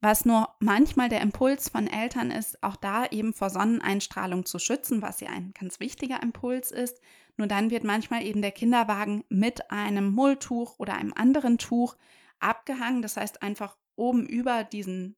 Was 0.01 0.25
nur 0.25 0.49
manchmal 0.59 1.09
der 1.09 1.21
Impuls 1.21 1.69
von 1.69 1.87
Eltern 1.87 2.29
ist, 2.29 2.61
auch 2.61 2.75
da 2.75 3.07
eben 3.07 3.33
vor 3.33 3.49
Sonneneinstrahlung 3.49 4.45
zu 4.45 4.59
schützen, 4.59 5.01
was 5.01 5.19
ja 5.19 5.29
ein 5.29 5.53
ganz 5.59 5.79
wichtiger 5.79 6.21
Impuls 6.21 6.71
ist. 6.71 7.01
Nur 7.37 7.47
dann 7.47 7.71
wird 7.71 7.85
manchmal 7.85 8.23
eben 8.23 8.41
der 8.41 8.51
Kinderwagen 8.51 9.23
mit 9.29 9.71
einem 9.71 10.11
Mulltuch 10.11 10.77
oder 10.77 10.95
einem 10.95 11.13
anderen 11.13 11.57
Tuch 11.57 11.95
abgehangen. 12.39 13.01
Das 13.01 13.17
heißt 13.17 13.41
einfach 13.41 13.77
oben 13.95 14.27
über 14.27 14.63
diesen 14.63 15.15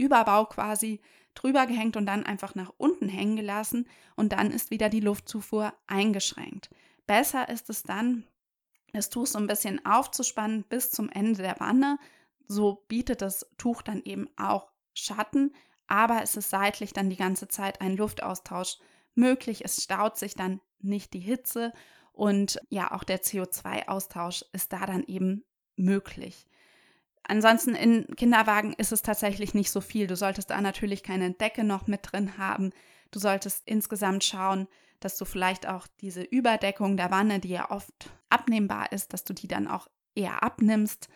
Überbau 0.00 0.46
quasi 0.46 1.00
drüber 1.34 1.66
gehängt 1.66 1.96
und 1.96 2.06
dann 2.06 2.24
einfach 2.24 2.54
nach 2.54 2.72
unten 2.76 3.08
hängen 3.08 3.36
gelassen 3.36 3.86
und 4.16 4.32
dann 4.32 4.50
ist 4.50 4.70
wieder 4.70 4.88
die 4.88 5.00
Luftzufuhr 5.00 5.72
eingeschränkt. 5.86 6.70
Besser 7.06 7.48
ist 7.48 7.70
es 7.70 7.82
dann, 7.82 8.24
das 8.92 9.10
Tuch 9.10 9.26
so 9.26 9.38
ein 9.38 9.46
bisschen 9.46 9.84
aufzuspannen 9.84 10.64
bis 10.64 10.90
zum 10.90 11.08
Ende 11.08 11.42
der 11.42 11.60
Wanne, 11.60 11.98
so 12.48 12.84
bietet 12.88 13.22
das 13.22 13.46
Tuch 13.58 13.82
dann 13.82 14.02
eben 14.02 14.28
auch 14.36 14.72
Schatten, 14.92 15.54
aber 15.86 16.22
es 16.22 16.36
ist 16.36 16.50
seitlich 16.50 16.92
dann 16.92 17.10
die 17.10 17.16
ganze 17.16 17.46
Zeit 17.48 17.80
ein 17.80 17.96
Luftaustausch 17.96 18.78
möglich. 19.14 19.64
Es 19.64 19.82
staut 19.82 20.18
sich 20.18 20.34
dann 20.34 20.60
nicht 20.80 21.12
die 21.12 21.20
Hitze 21.20 21.72
und 22.12 22.60
ja, 22.68 22.92
auch 22.92 23.04
der 23.04 23.22
CO2-Austausch 23.22 24.44
ist 24.52 24.72
da 24.72 24.86
dann 24.86 25.04
eben 25.04 25.44
möglich. 25.76 26.46
Ansonsten 27.22 27.74
in 27.74 28.06
Kinderwagen 28.16 28.72
ist 28.72 28.92
es 28.92 29.02
tatsächlich 29.02 29.54
nicht 29.54 29.70
so 29.70 29.80
viel. 29.80 30.06
Du 30.06 30.16
solltest 30.16 30.50
da 30.50 30.60
natürlich 30.60 31.02
keine 31.02 31.32
Decke 31.32 31.64
noch 31.64 31.86
mit 31.86 32.00
drin 32.10 32.38
haben. 32.38 32.72
Du 33.10 33.18
solltest 33.18 33.62
insgesamt 33.66 34.24
schauen, 34.24 34.66
dass 35.00 35.16
du 35.16 35.24
vielleicht 35.24 35.66
auch 35.66 35.86
diese 36.00 36.22
Überdeckung 36.22 36.96
der 36.96 37.10
Wanne, 37.10 37.38
die 37.38 37.50
ja 37.50 37.70
oft 37.70 38.10
abnehmbar 38.28 38.92
ist, 38.92 39.12
dass 39.12 39.24
du 39.24 39.32
die 39.32 39.48
dann 39.48 39.68
auch 39.68 39.88
eher 40.14 40.42
abnimmst 40.42 41.08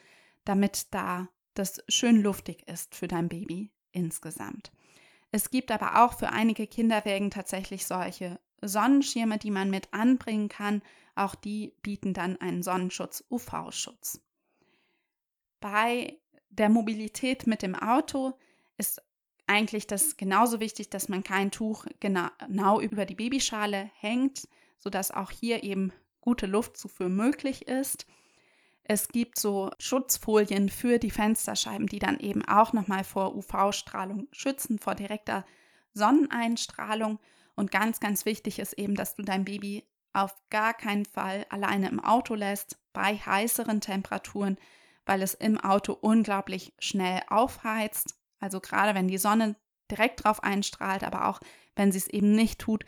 damit 0.44 0.94
da 0.94 1.28
das 1.54 1.82
schön 1.88 2.22
luftig 2.22 2.66
ist 2.68 2.94
für 2.94 3.08
dein 3.08 3.28
Baby 3.28 3.70
insgesamt. 3.92 4.72
Es 5.30 5.50
gibt 5.50 5.70
aber 5.70 6.04
auch 6.04 6.18
für 6.18 6.30
einige 6.30 6.66
Kinderwägen 6.66 7.30
tatsächlich 7.30 7.86
solche 7.86 8.38
Sonnenschirme, 8.60 9.38
die 9.38 9.50
man 9.50 9.70
mit 9.70 9.92
anbringen 9.92 10.48
kann. 10.48 10.82
Auch 11.16 11.34
die 11.34 11.74
bieten 11.82 12.14
dann 12.14 12.36
einen 12.40 12.62
Sonnenschutz, 12.62 13.24
UV-Schutz. 13.30 14.20
Bei 15.64 16.18
der 16.50 16.68
Mobilität 16.68 17.46
mit 17.46 17.62
dem 17.62 17.74
Auto 17.74 18.34
ist 18.76 19.00
eigentlich 19.46 19.86
das 19.86 20.18
genauso 20.18 20.60
wichtig, 20.60 20.90
dass 20.90 21.08
man 21.08 21.24
kein 21.24 21.50
Tuch 21.50 21.86
genau, 22.00 22.28
genau 22.38 22.82
über 22.82 23.06
die 23.06 23.14
Babyschale 23.14 23.90
hängt, 23.94 24.46
sodass 24.78 25.10
auch 25.10 25.30
hier 25.30 25.62
eben 25.62 25.90
gute 26.20 26.44
Luftzufuhr 26.44 27.08
möglich 27.08 27.66
ist. 27.66 28.04
Es 28.82 29.08
gibt 29.08 29.38
so 29.38 29.70
Schutzfolien 29.78 30.68
für 30.68 30.98
die 30.98 31.10
Fensterscheiben, 31.10 31.86
die 31.86 31.98
dann 31.98 32.20
eben 32.20 32.44
auch 32.44 32.74
nochmal 32.74 33.02
vor 33.02 33.34
UV-Strahlung 33.34 34.28
schützen, 34.32 34.78
vor 34.78 34.94
direkter 34.94 35.46
Sonneneinstrahlung. 35.94 37.18
Und 37.54 37.70
ganz, 37.70 38.00
ganz 38.00 38.26
wichtig 38.26 38.58
ist 38.58 38.74
eben, 38.74 38.96
dass 38.96 39.14
du 39.14 39.22
dein 39.22 39.46
Baby 39.46 39.88
auf 40.12 40.34
gar 40.50 40.74
keinen 40.74 41.06
Fall 41.06 41.46
alleine 41.48 41.88
im 41.88 42.00
Auto 42.00 42.34
lässt 42.34 42.76
bei 42.92 43.16
heißeren 43.16 43.80
Temperaturen, 43.80 44.58
weil 45.06 45.22
es 45.22 45.34
im 45.34 45.58
Auto 45.58 45.92
unglaublich 45.92 46.72
schnell 46.78 47.20
aufheizt. 47.28 48.16
Also 48.40 48.60
gerade 48.60 48.94
wenn 48.94 49.08
die 49.08 49.18
Sonne 49.18 49.56
direkt 49.90 50.24
drauf 50.24 50.42
einstrahlt, 50.42 51.04
aber 51.04 51.28
auch 51.28 51.40
wenn 51.76 51.92
sie 51.92 51.98
es 51.98 52.08
eben 52.08 52.32
nicht 52.32 52.58
tut, 52.58 52.84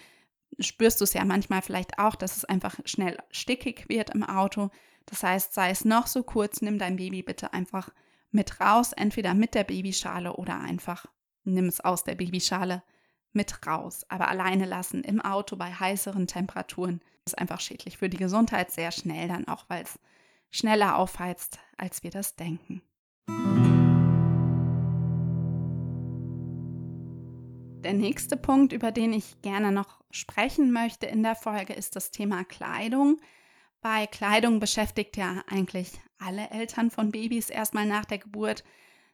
spürst 0.59 1.01
du 1.01 1.05
es 1.05 1.13
ja 1.13 1.25
manchmal 1.25 1.63
vielleicht 1.63 1.99
auch, 1.99 2.15
dass 2.15 2.37
es 2.37 2.45
einfach 2.45 2.79
schnell 2.85 3.19
stickig 3.31 3.89
wird 3.89 4.11
im 4.11 4.23
Auto. 4.23 4.71
Das 5.07 5.23
heißt, 5.23 5.53
sei 5.53 5.71
es 5.71 5.85
noch 5.85 6.07
so 6.07 6.23
kurz, 6.23 6.63
nimm 6.63 6.79
dein 6.79 6.97
Baby 6.97 7.23
bitte 7.23 7.53
einfach 7.53 7.91
mit 8.31 8.61
raus, 8.61 8.93
entweder 8.93 9.35
mit 9.35 9.55
der 9.55 9.65
Babyschale 9.65 10.35
oder 10.35 10.61
einfach 10.61 11.07
nimm 11.45 11.67
es 11.67 11.81
aus 11.81 12.05
der 12.05 12.17
Babyschale 12.17 12.83
mit 13.33 13.67
raus. 13.67 14.05
Aber 14.09 14.29
alleine 14.29 14.67
lassen 14.67 15.05
im 15.05 15.21
Auto 15.21 15.57
bei 15.57 15.73
heißeren 15.73 16.27
Temperaturen 16.27 17.01
ist 17.25 17.39
einfach 17.39 17.61
schädlich 17.61 17.99
für 17.99 18.09
die 18.09 18.17
Gesundheit 18.17 18.73
sehr 18.73 18.93
schnell 18.93 19.29
dann 19.29 19.47
auch, 19.49 19.65
weil 19.69 19.85
es 19.85 19.99
schneller 20.50 20.97
aufheizt, 20.97 21.59
als 21.76 22.03
wir 22.03 22.11
das 22.11 22.37
denken. 22.37 22.83
Der 27.87 27.95
nächste 27.95 28.37
Punkt, 28.37 28.73
über 28.73 28.91
den 28.91 29.12
ich 29.12 29.41
gerne 29.43 29.71
noch 29.71 30.00
sprechen 30.11 30.73
möchte 30.73 31.07
in 31.07 31.23
der 31.23 31.37
Folge, 31.37 31.73
ist 31.73 31.95
das 31.95 32.11
Thema 32.11 32.43
Kleidung. 32.43 33.21
Bei 33.81 34.07
Kleidung 34.07 34.59
beschäftigt 34.59 35.17
ja 35.17 35.45
eigentlich 35.49 35.93
alle 36.19 36.50
Eltern 36.50 36.91
von 36.91 37.12
Babys 37.12 37.49
erstmal 37.49 37.87
nach 37.87 38.05
der 38.05 38.19
Geburt. 38.19 38.65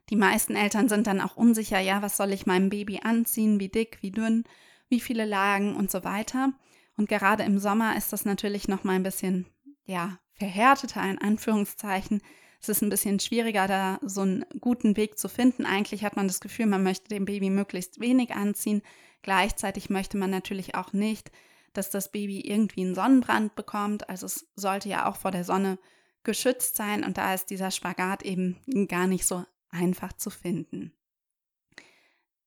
Die 0.09 0.15
meisten 0.15 0.55
Eltern 0.55 0.89
sind 0.89 1.05
dann 1.05 1.21
auch 1.21 1.35
unsicher, 1.35 1.79
ja, 1.79 2.01
was 2.01 2.17
soll 2.17 2.33
ich 2.33 2.47
meinem 2.47 2.69
Baby 2.69 3.01
anziehen, 3.03 3.59
wie 3.59 3.69
dick, 3.69 3.99
wie 4.01 4.09
dünn, 4.09 4.43
wie 4.89 4.99
viele 4.99 5.25
Lagen 5.25 5.75
und 5.75 5.91
so 5.91 6.03
weiter. 6.03 6.53
Und 6.97 7.07
gerade 7.07 7.43
im 7.43 7.59
Sommer 7.59 7.95
ist 7.95 8.11
das 8.11 8.25
natürlich 8.25 8.67
noch 8.67 8.83
mal 8.83 8.93
ein 8.93 9.03
bisschen 9.03 9.45
ja, 9.85 10.19
verhärteter 10.33 11.03
in 11.09 11.17
Anführungszeichen. 11.19 12.21
Es 12.61 12.69
ist 12.69 12.81
ein 12.81 12.89
bisschen 12.89 13.19
schwieriger, 13.19 13.67
da 13.67 13.99
so 14.01 14.21
einen 14.21 14.45
guten 14.59 14.95
Weg 14.95 15.17
zu 15.19 15.27
finden. 15.27 15.65
Eigentlich 15.65 16.03
hat 16.03 16.15
man 16.15 16.27
das 16.27 16.39
Gefühl, 16.39 16.65
man 16.65 16.83
möchte 16.83 17.09
dem 17.09 17.25
Baby 17.25 17.49
möglichst 17.49 17.99
wenig 17.99 18.33
anziehen. 18.33 18.81
Gleichzeitig 19.21 19.89
möchte 19.89 20.17
man 20.17 20.29
natürlich 20.29 20.75
auch 20.75 20.93
nicht, 20.93 21.31
dass 21.73 21.89
das 21.89 22.11
Baby 22.11 22.41
irgendwie 22.41 22.81
einen 22.81 22.95
Sonnenbrand 22.95 23.55
bekommt. 23.55 24.09
Also 24.09 24.27
es 24.27 24.47
sollte 24.55 24.89
ja 24.89 25.07
auch 25.07 25.17
vor 25.17 25.31
der 25.31 25.43
Sonne 25.43 25.77
geschützt 26.23 26.77
sein 26.77 27.03
und 27.03 27.17
da 27.17 27.33
ist 27.33 27.49
dieser 27.49 27.71
Spagat 27.71 28.23
eben 28.23 28.57
gar 28.87 29.07
nicht 29.07 29.25
so 29.25 29.45
einfach 29.69 30.13
zu 30.13 30.29
finden. 30.29 30.93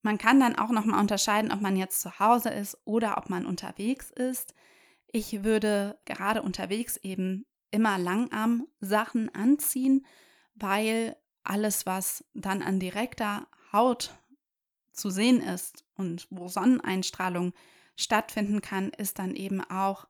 Man 0.00 0.18
kann 0.18 0.38
dann 0.38 0.56
auch 0.56 0.70
nochmal 0.70 1.00
unterscheiden, 1.00 1.50
ob 1.52 1.60
man 1.60 1.76
jetzt 1.76 2.00
zu 2.00 2.20
Hause 2.20 2.50
ist 2.50 2.78
oder 2.84 3.18
ob 3.18 3.28
man 3.28 3.44
unterwegs 3.44 4.10
ist. 4.12 4.54
Ich 5.08 5.44
würde 5.44 5.98
gerade 6.04 6.42
unterwegs 6.42 6.96
eben 6.96 7.46
immer 7.70 7.98
Langarm-Sachen 7.98 9.34
anziehen, 9.34 10.06
weil 10.54 11.16
alles, 11.42 11.86
was 11.86 12.24
dann 12.34 12.62
an 12.62 12.80
direkter 12.80 13.46
Haut 13.72 14.14
zu 14.92 15.10
sehen 15.10 15.40
ist 15.40 15.84
und 15.94 16.26
wo 16.30 16.48
Sonneneinstrahlung 16.48 17.52
stattfinden 17.96 18.60
kann, 18.60 18.90
ist 18.90 19.18
dann 19.18 19.34
eben 19.34 19.62
auch 19.62 20.06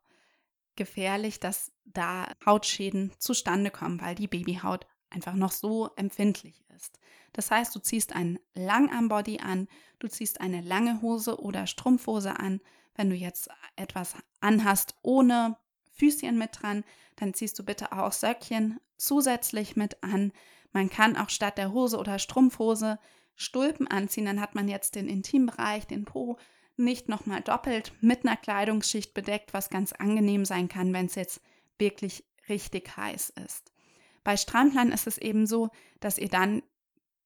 gefährlich, 0.77 1.41
dass 1.41 1.73
da 1.85 2.29
Hautschäden 2.45 3.13
zustande 3.19 3.71
kommen, 3.71 4.01
weil 4.01 4.15
die 4.15 4.29
Babyhaut 4.29 4.87
einfach 5.11 5.35
noch 5.35 5.53
so 5.53 5.91
empfindlich 5.97 6.63
ist. 6.75 6.99
Das 7.33 7.51
heißt, 7.51 7.75
du 7.75 7.81
ziehst 7.81 8.15
einen 8.15 8.39
Langarmbody 8.55 9.41
an, 9.41 9.69
du 9.99 10.09
ziehst 10.09 10.41
eine 10.41 10.61
lange 10.61 11.01
Hose 11.03 11.41
oder 11.41 11.67
Strumpfhose 11.67 12.39
an. 12.39 12.61
Wenn 12.97 13.11
du 13.11 13.17
jetzt 13.17 13.49
etwas 13.77 14.15
anhast 14.41 14.97
ohne 15.03 15.57
Füßchen 15.93 16.37
mit 16.37 16.63
dran, 16.63 16.85
dann 17.17 17.35
ziehst 17.35 17.59
du 17.59 17.65
bitte 17.65 17.93
auch 17.93 18.13
Söckchen 18.13 18.81
zusätzlich 18.97 19.77
mit 19.77 20.03
an. 20.03 20.33
Man 20.73 20.91
kann 20.91 21.17
auch 21.17 21.31
statt 21.31 21.59
der 21.59 21.73
Hose 21.73 21.99
oder 21.99 22.19
Strumpfhose 22.19 22.99
Stulpen 23.37 23.87
anziehen, 23.87 24.25
dann 24.25 24.41
hat 24.41 24.55
man 24.55 24.67
jetzt 24.67 24.95
den 24.95 25.09
Intimbereich, 25.09 25.87
den 25.87 26.05
Po 26.07 26.39
nicht 26.77 27.09
nochmal 27.09 27.43
doppelt 27.43 27.93
mit 28.01 28.27
einer 28.27 28.37
Kleidungsschicht 28.37 29.15
bedeckt, 29.15 29.55
was 29.55 29.71
ganz 29.71 29.93
angenehm 29.93 30.45
sein 30.45 30.69
kann, 30.69 30.93
wenn 30.93 31.07
es 31.07 31.15
jetzt 31.15 31.41
wirklich 31.79 32.25
richtig 32.49 32.97
heiß 32.97 33.31
ist. 33.45 33.73
Bei 34.25 34.37
Strandlern 34.37 34.93
ist 34.93 35.07
es 35.07 35.19
eben 35.19 35.47
so, 35.47 35.71
dass 36.01 36.19
ihr 36.19 36.29
dann 36.29 36.63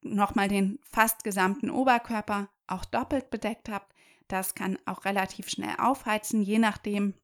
nochmal 0.02 0.48
den 0.48 0.78
fast 0.82 1.24
gesamten 1.24 1.70
Oberkörper 1.70 2.48
auch 2.66 2.84
doppelt 2.84 3.30
bedeckt 3.30 3.68
habt. 3.68 3.94
Das 4.30 4.54
kann 4.54 4.78
auch 4.86 5.04
relativ 5.04 5.48
schnell 5.48 5.74
aufheizen, 5.78 6.42
je 6.42 6.58
nachdem, 6.58 7.14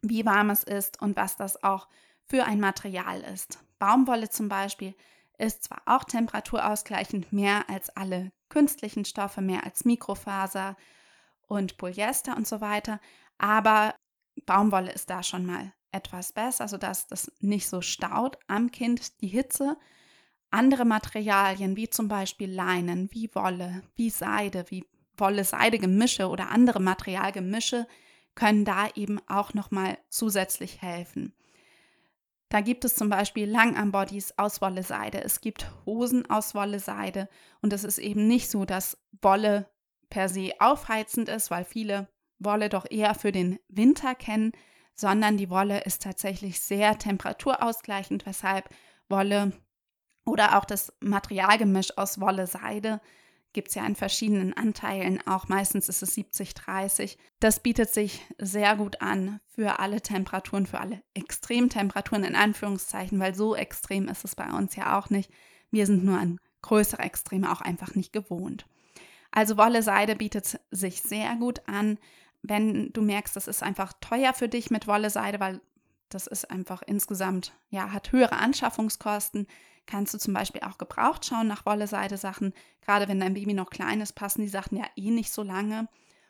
wie 0.00 0.24
warm 0.24 0.50
es 0.50 0.62
ist 0.62 1.02
und 1.02 1.16
was 1.16 1.36
das 1.36 1.62
auch 1.64 1.88
für 2.24 2.44
ein 2.44 2.60
Material 2.60 3.20
ist. 3.20 3.58
Baumwolle 3.78 4.30
zum 4.30 4.48
Beispiel 4.48 4.94
ist 5.38 5.64
zwar 5.64 5.82
auch 5.86 6.04
temperaturausgleichend 6.04 7.32
mehr 7.32 7.68
als 7.68 7.90
alle 7.90 8.30
künstlichen 8.48 9.04
Stoffe, 9.04 9.40
mehr 9.40 9.64
als 9.64 9.84
Mikrofaser 9.84 10.76
und 11.48 11.76
Polyester 11.76 12.36
und 12.36 12.46
so 12.46 12.60
weiter, 12.60 13.00
aber 13.38 13.94
Baumwolle 14.44 14.92
ist 14.92 15.10
da 15.10 15.22
schon 15.22 15.46
mal 15.46 15.72
etwas 15.90 16.32
besser, 16.32 16.68
sodass 16.68 17.06
das 17.06 17.32
nicht 17.40 17.68
so 17.68 17.80
staut 17.80 18.38
am 18.46 18.70
Kind 18.70 19.20
die 19.20 19.28
Hitze. 19.28 19.76
Andere 20.50 20.84
Materialien 20.84 21.76
wie 21.76 21.88
zum 21.88 22.06
Beispiel 22.08 22.50
Leinen, 22.52 23.08
wie 23.12 23.34
Wolle, 23.34 23.82
wie 23.94 24.10
Seide, 24.10 24.64
wie 24.68 24.84
Wolle-Seide-Gemische 25.16 26.28
oder 26.28 26.50
andere 26.50 26.80
Materialgemische 26.80 27.86
können 28.34 28.64
da 28.64 28.88
eben 28.94 29.18
auch 29.28 29.54
nochmal 29.54 29.98
zusätzlich 30.08 30.82
helfen. 30.82 31.34
Da 32.48 32.60
gibt 32.60 32.84
es 32.84 32.94
zum 32.94 33.08
Beispiel 33.08 33.50
Langarmbodies 33.50 34.38
aus 34.38 34.60
Wolle-Seide, 34.60 35.22
es 35.22 35.40
gibt 35.40 35.66
Hosen 35.84 36.30
aus 36.30 36.54
Wolle-Seide 36.54 37.28
und 37.60 37.72
es 37.72 37.82
ist 37.82 37.98
eben 37.98 38.28
nicht 38.28 38.48
so, 38.48 38.64
dass 38.64 38.98
Wolle 39.20 39.68
per 40.10 40.28
se 40.28 40.52
aufheizend 40.60 41.28
ist, 41.28 41.50
weil 41.50 41.64
viele 41.64 42.08
Wolle 42.38 42.68
doch 42.68 42.86
eher 42.88 43.14
für 43.14 43.32
den 43.32 43.58
Winter 43.68 44.14
kennen, 44.14 44.52
sondern 44.94 45.36
die 45.36 45.50
Wolle 45.50 45.80
ist 45.80 46.02
tatsächlich 46.02 46.60
sehr 46.60 46.98
temperaturausgleichend, 46.98 48.26
weshalb 48.26 48.68
Wolle 49.08 49.52
oder 50.24 50.56
auch 50.58 50.64
das 50.64 50.92
Materialgemisch 51.00 51.96
aus 51.98 52.20
Wolle-Seide 52.20 53.00
gibt 53.56 53.70
es 53.70 53.74
ja 53.74 53.84
in 53.84 53.96
verschiedenen 53.96 54.56
Anteilen, 54.56 55.20
auch 55.26 55.48
meistens 55.48 55.88
ist 55.88 56.02
es 56.02 56.16
70-30. 56.16 57.16
Das 57.40 57.58
bietet 57.58 57.92
sich 57.92 58.24
sehr 58.38 58.76
gut 58.76 59.00
an 59.02 59.40
für 59.48 59.80
alle 59.80 60.00
Temperaturen, 60.00 60.66
für 60.66 60.78
alle 60.78 61.02
Extremtemperaturen 61.14 62.22
in 62.22 62.36
Anführungszeichen, 62.36 63.18
weil 63.18 63.34
so 63.34 63.56
extrem 63.56 64.06
ist 64.06 64.24
es 64.24 64.36
bei 64.36 64.48
uns 64.52 64.76
ja 64.76 64.96
auch 64.96 65.10
nicht. 65.10 65.32
Wir 65.72 65.86
sind 65.86 66.04
nur 66.04 66.18
an 66.18 66.38
größere 66.62 67.02
Extreme 67.02 67.50
auch 67.50 67.60
einfach 67.60 67.96
nicht 67.96 68.12
gewohnt. 68.12 68.66
Also 69.32 69.56
Wolle-Seide 69.56 70.14
bietet 70.14 70.60
sich 70.70 71.02
sehr 71.02 71.34
gut 71.36 71.60
an 71.66 71.98
wenn 72.48 72.92
du 72.92 73.02
merkst, 73.02 73.36
das 73.36 73.48
ist 73.48 73.62
einfach 73.62 73.92
teuer 74.00 74.32
für 74.32 74.48
dich 74.48 74.70
mit 74.70 74.86
Wolle-Seide, 74.86 75.40
weil 75.40 75.60
das 76.08 76.26
ist 76.26 76.50
einfach 76.50 76.82
insgesamt, 76.82 77.52
ja, 77.68 77.92
hat 77.92 78.12
höhere 78.12 78.36
Anschaffungskosten, 78.36 79.46
kannst 79.86 80.14
du 80.14 80.18
zum 80.18 80.34
Beispiel 80.34 80.62
auch 80.62 80.78
gebraucht 80.78 81.24
schauen 81.24 81.48
nach 81.48 81.66
Wolle-Seide-Sachen. 81.66 82.52
Gerade 82.80 83.08
wenn 83.08 83.20
dein 83.20 83.34
Baby 83.34 83.54
noch 83.54 83.70
klein 83.70 84.00
ist, 84.00 84.14
passen 84.14 84.42
die 84.42 84.48
Sachen 84.48 84.78
ja 84.78 84.84
eh 84.96 85.10
nicht 85.10 85.32
so 85.32 85.42
lange. 85.42 85.88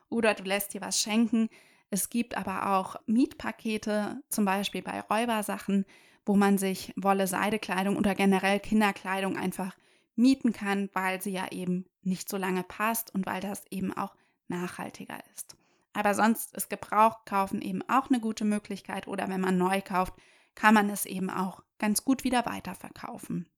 Oder 0.09 0.35
du 0.35 0.45
lässt 0.45 0.75
dir 0.75 0.81
was 0.81 1.01
schenken. 1.01 1.49
Es 1.91 2.11
gibt 2.11 2.37
aber 2.37 2.77
auch 2.77 2.97
Mietpakete, 3.07 4.23
zum 4.29 4.45
Beispiel 4.45 4.83
bei 4.83 5.01
Räubersachen, 5.01 5.85
wo 6.25 6.37
man 6.37 6.59
sich 6.59 6.93
Wolle-Seide-Kleidung 6.97 7.97
oder 7.97 8.15
generell 8.15 8.61
Kinderkleidung 8.61 9.37
einfach 9.37 9.75
mieten 10.17 10.53
kann, 10.53 10.91
weil 10.93 11.21
sie 11.23 11.31
ja 11.31 11.51
eben 11.53 11.87
nicht 12.03 12.29
so 12.29 12.37
lange 12.37 12.65
passt 12.65 13.15
und 13.15 13.27
weil 13.27 13.41
das 13.41 13.65
eben 13.71 13.97
auch 13.97 14.15
nachhaltiger 14.49 15.19
ist. 15.35 15.57
Aber 15.93 16.15
sonst 16.15 16.55
ist 16.57 16.69
Gebrauch 16.69 17.25
kaufen 17.25 17.63
eben 17.63 17.83
auch 17.89 18.11
eine 18.11 18.21
gute 18.21 18.45
Möglichkeit 18.45 19.07
oder 19.07 19.29
wenn 19.29 19.41
man 19.41 19.57
neu 19.57 19.81
kauft, 19.81 20.15
kann 20.55 20.75
man 20.75 20.91
es 20.91 21.07
eben 21.07 21.31
auch 21.31 21.63
ganz 21.79 22.05
gut 22.05 22.25
wieder 22.25 22.47
weiterverkaufen. 22.47 23.49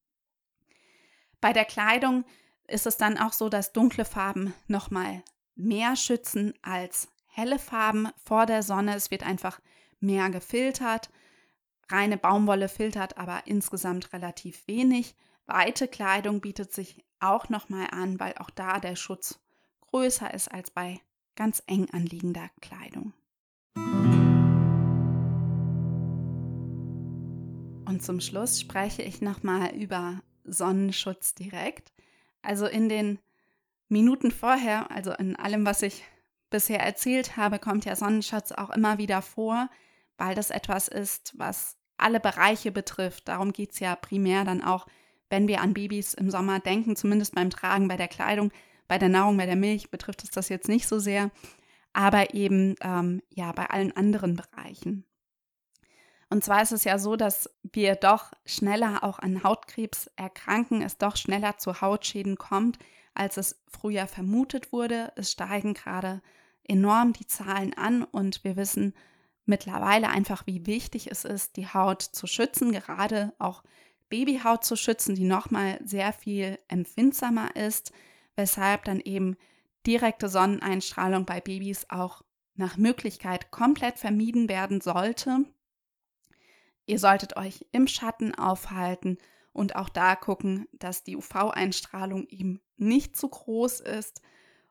Bei 1.41 1.53
der 1.53 1.65
Kleidung 1.65 2.25
ist 2.67 2.87
es 2.87 2.97
dann 2.97 3.19
auch 3.19 3.33
so, 3.33 3.49
dass 3.49 3.73
dunkle 3.73 4.05
Farben 4.05 4.55
nochmal 4.67 5.23
mehr 5.55 5.97
schützen 5.97 6.55
als 6.63 7.09
helle 7.27 7.59
Farben 7.59 8.09
vor 8.25 8.47
der 8.47 8.63
Sonne. 8.63 8.95
Es 8.95 9.11
wird 9.11 9.23
einfach 9.23 9.61
mehr 10.01 10.29
gefiltert. 10.31 11.11
Reine 11.89 12.19
Baumwolle 12.19 12.69
filtert 12.69 13.17
aber 13.17 13.43
insgesamt 13.47 14.13
relativ 14.13 14.67
wenig. 14.67 15.15
Weite 15.47 15.89
Kleidung 15.89 16.41
bietet 16.41 16.73
sich 16.73 17.05
auch 17.21 17.49
nochmal 17.49 17.89
an, 17.91 18.21
weil 18.21 18.35
auch 18.39 18.51
da 18.51 18.79
der 18.79 18.97
Schutz 18.97 19.41
größer 19.91 20.33
ist 20.35 20.49
als 20.53 20.71
bei 20.71 21.01
ganz 21.37 21.63
eng 21.67 21.89
anliegender 21.91 22.51
Kleidung. 22.61 23.15
Und 27.89 28.03
zum 28.03 28.21
Schluss 28.21 28.61
spreche 28.61 29.03
ich 29.03 29.23
nochmal 29.23 29.75
über 29.75 30.21
Sonnenschutz 30.45 31.35
direkt. 31.35 31.91
Also 32.43 32.67
in 32.67 32.91
den 32.91 33.19
Minuten 33.89 34.31
vorher, 34.31 34.91
also 34.91 35.13
in 35.13 35.37
allem, 35.37 35.65
was 35.65 35.81
ich 35.81 36.05
bisher 36.51 36.81
erzählt 36.81 37.39
habe, 37.39 37.59
kommt 37.59 37.87
ja 37.87 37.97
Sonnenschutz 37.97 38.53
auch 38.53 38.69
immer 38.69 38.99
wieder 38.99 39.23
vor, 39.23 39.71
weil 40.19 40.35
das 40.35 40.51
etwas 40.51 40.89
ist, 40.89 41.33
was 41.39 41.79
alle 41.97 42.21
Bereiche 42.21 42.73
betrifft. 42.73 43.27
Darum 43.27 43.55
geht 43.55 43.73
es 43.73 43.81
ja 43.81 43.97
primär 43.97 44.45
dann 44.45 44.63
auch, 44.63 44.87
wenn 45.31 45.49
wir 45.49 45.63
an 45.63 45.73
Babys 45.73 46.13
im 46.13 46.31
Sommer 46.31 46.61
denken, 46.61 46.95
zumindest 46.95 47.35
beim 47.35 47.49
Tragen, 47.49 47.89
bei 47.89 47.97
der 47.97 48.09
Kleidung, 48.09 48.53
bei 48.87 48.99
der 48.99 49.09
Nahrung, 49.09 49.39
bei 49.39 49.47
der 49.47 49.57
Milch 49.57 49.91
betrifft 49.91 50.25
es 50.25 50.31
das 50.31 50.51
jetzt 50.51 50.69
nicht 50.69 50.87
so 50.87 50.99
sehr, 50.99 51.31
aber 51.95 52.35
eben 52.35 52.75
ähm, 52.83 53.23
ja 53.31 53.51
bei 53.53 53.71
allen 53.71 53.97
anderen 53.97 54.37
Bereichen. 54.37 55.05
Und 56.31 56.45
zwar 56.45 56.63
ist 56.63 56.73
es 56.73 56.85
ja 56.85 56.99
so, 56.99 57.17
dass 57.17 57.51
wir 57.63 57.95
doch 57.95 58.33
schneller 58.45 59.03
auch 59.03 59.19
an 59.19 59.43
Hautkrebs 59.43 60.11
erkranken, 60.17 60.83
es 60.83 60.99
doch 60.99 61.17
schneller 61.17 61.57
zu 61.57 61.81
Hautschäden 61.81 62.37
kommt, 62.37 62.79
als 63.15 63.37
es 63.37 63.63
früher 63.67 64.07
vermutet 64.07 64.73
wurde. 64.73 65.13
Es 65.17 65.33
steigen 65.33 65.75
gerade 65.75 66.21
enorm 66.65 67.15
die 67.15 67.27
Zahlen 67.27 67.73
an 67.75 68.05
und 68.05 68.45
wir 68.45 68.57
wissen 68.57 68.95
mittlerweile 69.47 70.11
einfach, 70.11 70.47
wie 70.47 70.67
wichtig 70.67 71.11
es 71.11 71.25
ist, 71.25 71.57
die 71.57 71.67
Haut 71.67 72.03
zu 72.03 72.27
schützen, 72.27 72.73
gerade 72.73 73.33
auch 73.39 73.63
Babyhaut 74.11 74.65
zu 74.65 74.77
schützen, 74.77 75.15
die 75.15 75.25
nochmal 75.25 75.81
sehr 75.83 76.13
viel 76.13 76.59
empfindsamer 76.69 77.57
ist 77.57 77.93
weshalb 78.39 78.85
dann 78.85 79.01
eben 79.01 79.37
direkte 79.87 80.29
Sonneneinstrahlung 80.29 81.27
bei 81.27 81.41
Babys 81.41 81.87
auch 81.91 82.23
nach 82.55 82.77
Möglichkeit 82.77 83.51
komplett 83.51 83.99
vermieden 83.99 84.49
werden 84.49 84.81
sollte. 84.81 85.45
Ihr 86.89 86.99
solltet 86.99 87.37
euch 87.37 87.67
im 87.71 87.87
Schatten 87.87 88.35
aufhalten 88.35 89.19
und 89.53 89.77
auch 89.77 89.91
da 89.91 90.17
gucken, 90.17 90.67
dass 90.73 91.05
die 91.05 91.17
UV-Einstrahlung 91.17 92.27
eben 92.31 92.63
nicht 92.79 93.15
zu 93.15 93.29
groß 93.29 93.81
ist. 93.81 94.23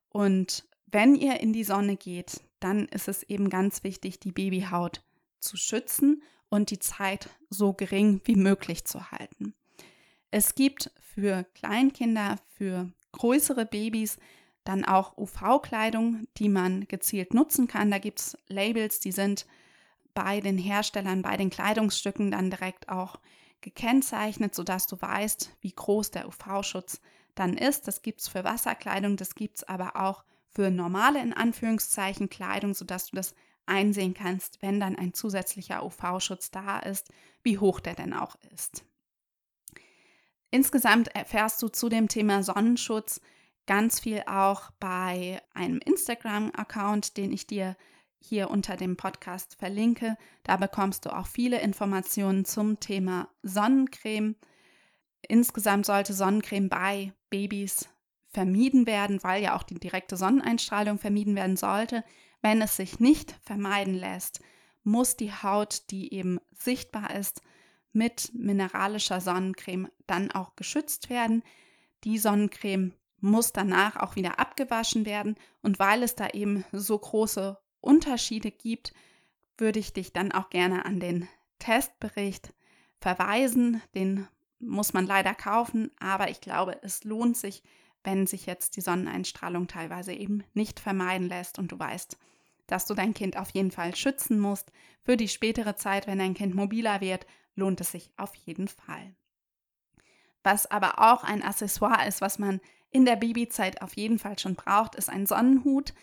Und 0.09 0.67
wenn 0.87 1.13
ihr 1.13 1.39
in 1.41 1.53
die 1.53 1.63
Sonne 1.63 1.95
geht, 1.95 2.41
dann 2.59 2.87
ist 2.87 3.07
es 3.07 3.21
eben 3.21 3.51
ganz 3.51 3.83
wichtig, 3.83 4.19
die 4.19 4.31
Babyhaut 4.31 5.03
zu 5.39 5.57
schützen 5.57 6.23
und 6.49 6.71
die 6.71 6.79
Zeit 6.79 7.29
so 7.51 7.73
gering 7.73 8.19
wie 8.23 8.35
möglich 8.35 8.83
zu 8.85 9.11
halten. 9.11 9.53
Es 10.31 10.55
gibt 10.55 10.89
für 10.99 11.43
Kleinkinder, 11.53 12.37
für 12.47 12.91
größere 13.11 13.67
Babys 13.67 14.17
dann 14.63 14.85
auch 14.85 15.15
UV-Kleidung, 15.19 16.25
die 16.37 16.49
man 16.49 16.87
gezielt 16.87 17.35
nutzen 17.35 17.67
kann. 17.67 17.91
Da 17.91 17.99
gibt 17.99 18.19
es 18.19 18.37
Labels, 18.47 18.99
die 18.99 19.11
sind 19.11 19.45
bei 20.17 20.39
den 20.39 20.57
Herstellern, 20.57 21.21
bei 21.21 21.37
den 21.37 21.51
Kleidungsstücken 21.51 22.31
dann 22.31 22.49
direkt 22.49 22.89
auch 22.89 23.19
gekennzeichnet, 23.61 24.55
sodass 24.55 24.87
du 24.87 24.99
weißt, 24.99 25.51
wie 25.61 25.71
groß 25.71 26.09
der 26.09 26.27
UV-Schutz 26.27 27.01
dann 27.35 27.55
ist. 27.55 27.87
Das 27.87 28.01
gibt 28.01 28.21
es 28.21 28.27
für 28.27 28.43
Wasserkleidung, 28.43 29.15
das 29.15 29.35
gibt 29.35 29.57
es 29.57 29.63
aber 29.63 29.95
auch 29.95 30.23
für 30.49 30.71
normale, 30.71 31.21
in 31.21 31.33
Anführungszeichen, 31.33 32.29
Kleidung, 32.29 32.73
sodass 32.73 33.11
du 33.11 33.15
das 33.15 33.35
einsehen 33.67 34.15
kannst, 34.15 34.59
wenn 34.63 34.79
dann 34.79 34.95
ein 34.95 35.13
zusätzlicher 35.13 35.85
UV-Schutz 35.85 36.49
da 36.49 36.79
ist, 36.79 37.13
wie 37.43 37.59
hoch 37.59 37.79
der 37.79 37.93
denn 37.93 38.13
auch 38.13 38.37
ist. 38.55 38.83
Insgesamt 40.49 41.09
erfährst 41.09 41.61
du 41.61 41.67
zu 41.67 41.89
dem 41.89 42.07
Thema 42.07 42.41
Sonnenschutz 42.41 43.21
ganz 43.67 43.99
viel 43.99 44.23
auch 44.25 44.71
bei 44.79 45.43
einem 45.53 45.77
Instagram-Account, 45.77 47.17
den 47.17 47.31
ich 47.31 47.45
dir 47.45 47.77
hier 48.19 48.49
unter 48.49 48.75
dem 48.75 48.97
Podcast 48.97 49.55
verlinke. 49.55 50.17
Da 50.43 50.57
bekommst 50.57 51.05
du 51.05 51.15
auch 51.15 51.27
viele 51.27 51.61
Informationen 51.61 52.45
zum 52.45 52.79
Thema 52.79 53.29
Sonnencreme. 53.43 54.35
Insgesamt 55.21 55.85
sollte 55.85 56.13
Sonnencreme 56.13 56.69
bei 56.69 57.13
Babys 57.29 57.89
vermieden 58.29 58.85
werden, 58.85 59.23
weil 59.23 59.41
ja 59.41 59.55
auch 59.55 59.63
die 59.63 59.79
direkte 59.79 60.17
Sonneneinstrahlung 60.17 60.99
vermieden 60.99 61.35
werden 61.35 61.57
sollte. 61.57 62.03
Wenn 62.41 62.61
es 62.61 62.75
sich 62.75 62.99
nicht 62.99 63.35
vermeiden 63.41 63.95
lässt, 63.95 64.41
muss 64.83 65.17
die 65.17 65.33
Haut, 65.33 65.89
die 65.91 66.13
eben 66.13 66.39
sichtbar 66.53 67.15
ist, 67.15 67.41
mit 67.93 68.31
mineralischer 68.33 69.21
Sonnencreme 69.21 69.89
dann 70.05 70.31
auch 70.31 70.55
geschützt 70.55 71.09
werden. 71.09 71.43
Die 72.03 72.17
Sonnencreme 72.17 72.93
muss 73.19 73.51
danach 73.51 73.95
auch 73.97 74.15
wieder 74.15 74.39
abgewaschen 74.39 75.05
werden 75.05 75.35
und 75.61 75.79
weil 75.79 76.03
es 76.03 76.15
da 76.15 76.29
eben 76.29 76.63
so 76.71 76.97
große 76.97 77.57
Unterschiede 77.81 78.51
gibt, 78.51 78.93
würde 79.57 79.79
ich 79.79 79.93
dich 79.93 80.13
dann 80.13 80.31
auch 80.31 80.49
gerne 80.49 80.85
an 80.85 80.99
den 80.99 81.27
Testbericht 81.59 82.53
verweisen. 82.99 83.81
Den 83.95 84.27
muss 84.59 84.93
man 84.93 85.05
leider 85.05 85.33
kaufen, 85.33 85.91
aber 85.99 86.29
ich 86.29 86.41
glaube, 86.41 86.79
es 86.81 87.03
lohnt 87.03 87.37
sich, 87.37 87.63
wenn 88.03 88.27
sich 88.27 88.45
jetzt 88.45 88.75
die 88.77 88.81
Sonneneinstrahlung 88.81 89.67
teilweise 89.67 90.13
eben 90.13 90.43
nicht 90.53 90.79
vermeiden 90.79 91.27
lässt 91.27 91.59
und 91.59 91.71
du 91.71 91.79
weißt, 91.79 92.17
dass 92.67 92.85
du 92.85 92.93
dein 92.93 93.13
Kind 93.13 93.37
auf 93.37 93.49
jeden 93.51 93.71
Fall 93.71 93.95
schützen 93.95 94.39
musst. 94.39 94.71
Für 95.03 95.17
die 95.17 95.27
spätere 95.27 95.75
Zeit, 95.75 96.07
wenn 96.07 96.19
dein 96.19 96.33
Kind 96.33 96.53
mobiler 96.53 97.01
wird, 97.01 97.25
lohnt 97.55 97.81
es 97.81 97.91
sich 97.91 98.11
auf 98.17 98.35
jeden 98.35 98.67
Fall. 98.67 99.15
Was 100.43 100.69
aber 100.69 100.99
auch 100.99 101.23
ein 101.23 101.43
Accessoire 101.43 102.07
ist, 102.07 102.21
was 102.21 102.39
man 102.39 102.61
in 102.91 103.05
der 103.05 103.15
Babyzeit 103.15 103.81
auf 103.81 103.95
jeden 103.97 104.19
Fall 104.19 104.39
schon 104.39 104.55
braucht, 104.55 104.95
ist 104.95 105.09
ein 105.09 105.25
Sonnenhut, 105.25 105.93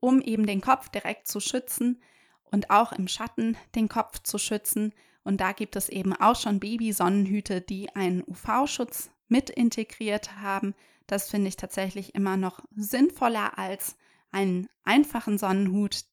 um 0.00 0.20
eben 0.20 0.46
den 0.46 0.60
Kopf 0.60 0.88
direkt 0.88 1.28
zu 1.28 1.40
schützen 1.40 2.02
und 2.50 2.70
auch 2.70 2.92
im 2.92 3.08
Schatten 3.08 3.56
den 3.74 3.88
Kopf 3.88 4.20
zu 4.22 4.38
schützen. 4.38 4.92
Und 5.22 5.40
da 5.40 5.52
gibt 5.52 5.76
es 5.76 5.88
eben 5.88 6.14
auch 6.14 6.36
schon 6.36 6.60
Babysonnenhüte, 6.60 7.60
die 7.60 7.94
einen 7.94 8.24
UV-Schutz 8.26 9.10
mit 9.28 9.50
integriert 9.50 10.36
haben. 10.36 10.74
Das 11.06 11.30
finde 11.30 11.48
ich 11.48 11.56
tatsächlich 11.56 12.14
immer 12.14 12.36
noch 12.36 12.60
sinnvoller 12.74 13.58
als 13.58 13.96
einen 14.32 14.68
einfachen 14.84 15.38
Sonnenhut, 15.38 16.04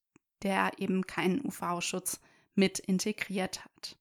der 0.44 0.72
eben 0.78 1.08
keinen 1.08 1.44
UV-Schutz 1.46 2.20
mit 2.56 2.80
integriert 2.80 3.64
hat. 3.64 3.98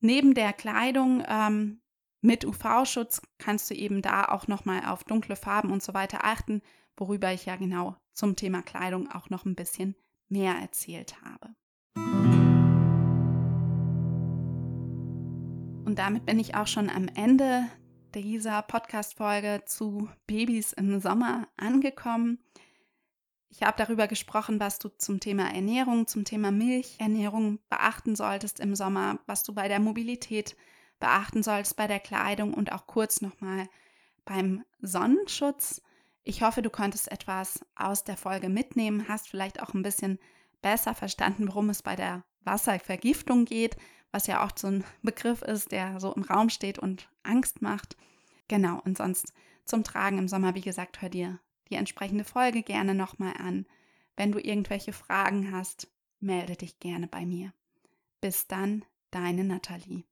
Neben 0.00 0.34
der 0.34 0.52
Kleidung 0.52 1.24
ähm, 1.26 1.80
mit 2.20 2.44
UV-Schutz 2.44 3.22
kannst 3.38 3.70
du 3.70 3.74
eben 3.74 4.02
da 4.02 4.26
auch 4.26 4.46
nochmal 4.46 4.84
auf 4.86 5.04
dunkle 5.04 5.36
Farben 5.36 5.70
und 5.70 5.82
so 5.82 5.94
weiter 5.94 6.24
achten, 6.24 6.62
worüber 6.96 7.32
ich 7.32 7.46
ja 7.46 7.56
genau 7.56 7.96
zum 8.12 8.36
Thema 8.36 8.62
Kleidung 8.62 9.10
auch 9.10 9.30
noch 9.30 9.44
ein 9.44 9.54
bisschen 9.54 9.94
mehr 10.28 10.54
erzählt 10.54 11.16
habe. 11.22 11.54
Und 15.84 15.98
damit 15.98 16.26
bin 16.26 16.38
ich 16.38 16.54
auch 16.54 16.66
schon 16.66 16.90
am 16.90 17.08
Ende 17.08 17.66
dieser 18.14 18.62
Podcast-Folge 18.62 19.62
zu 19.66 20.08
Babys 20.26 20.72
im 20.72 21.00
Sommer 21.00 21.48
angekommen. 21.56 22.38
Ich 23.48 23.62
habe 23.62 23.76
darüber 23.76 24.08
gesprochen, 24.08 24.58
was 24.58 24.78
du 24.78 24.88
zum 24.88 25.20
Thema 25.20 25.54
Ernährung, 25.54 26.06
zum 26.06 26.24
Thema 26.24 26.50
Milchernährung 26.50 27.58
beachten 27.68 28.16
solltest 28.16 28.60
im 28.60 28.74
Sommer, 28.74 29.18
was 29.26 29.44
du 29.44 29.54
bei 29.54 29.68
der 29.68 29.80
Mobilität 29.80 30.56
beachten 30.98 31.42
solltest, 31.42 31.76
bei 31.76 31.86
der 31.86 32.00
Kleidung 32.00 32.52
und 32.54 32.72
auch 32.72 32.86
kurz 32.86 33.20
nochmal 33.20 33.68
beim 34.24 34.64
Sonnenschutz. 34.80 35.82
Ich 36.28 36.42
hoffe, 36.42 36.60
du 36.60 36.70
konntest 36.70 37.12
etwas 37.12 37.60
aus 37.76 38.02
der 38.02 38.16
Folge 38.16 38.48
mitnehmen, 38.48 39.06
hast 39.06 39.28
vielleicht 39.28 39.62
auch 39.62 39.74
ein 39.74 39.84
bisschen 39.84 40.18
besser 40.60 40.92
verstanden, 40.92 41.46
worum 41.46 41.70
es 41.70 41.84
bei 41.84 41.94
der 41.94 42.24
Wasservergiftung 42.40 43.44
geht, 43.44 43.76
was 44.10 44.26
ja 44.26 44.44
auch 44.44 44.50
so 44.56 44.66
ein 44.66 44.84
Begriff 45.02 45.42
ist, 45.42 45.70
der 45.70 46.00
so 46.00 46.12
im 46.12 46.24
Raum 46.24 46.50
steht 46.50 46.80
und 46.80 47.08
Angst 47.22 47.62
macht. 47.62 47.96
Genau, 48.48 48.80
und 48.84 48.98
sonst 48.98 49.32
zum 49.64 49.84
Tragen 49.84 50.18
im 50.18 50.26
Sommer, 50.26 50.56
wie 50.56 50.62
gesagt, 50.62 51.00
hör 51.00 51.10
dir 51.10 51.38
die 51.70 51.76
entsprechende 51.76 52.24
Folge 52.24 52.64
gerne 52.64 52.96
nochmal 52.96 53.34
an. 53.38 53.64
Wenn 54.16 54.32
du 54.32 54.40
irgendwelche 54.40 54.92
Fragen 54.92 55.52
hast, 55.52 55.86
melde 56.18 56.56
dich 56.56 56.80
gerne 56.80 57.06
bei 57.06 57.24
mir. 57.24 57.52
Bis 58.20 58.48
dann, 58.48 58.84
deine 59.12 59.44
Nathalie. 59.44 60.02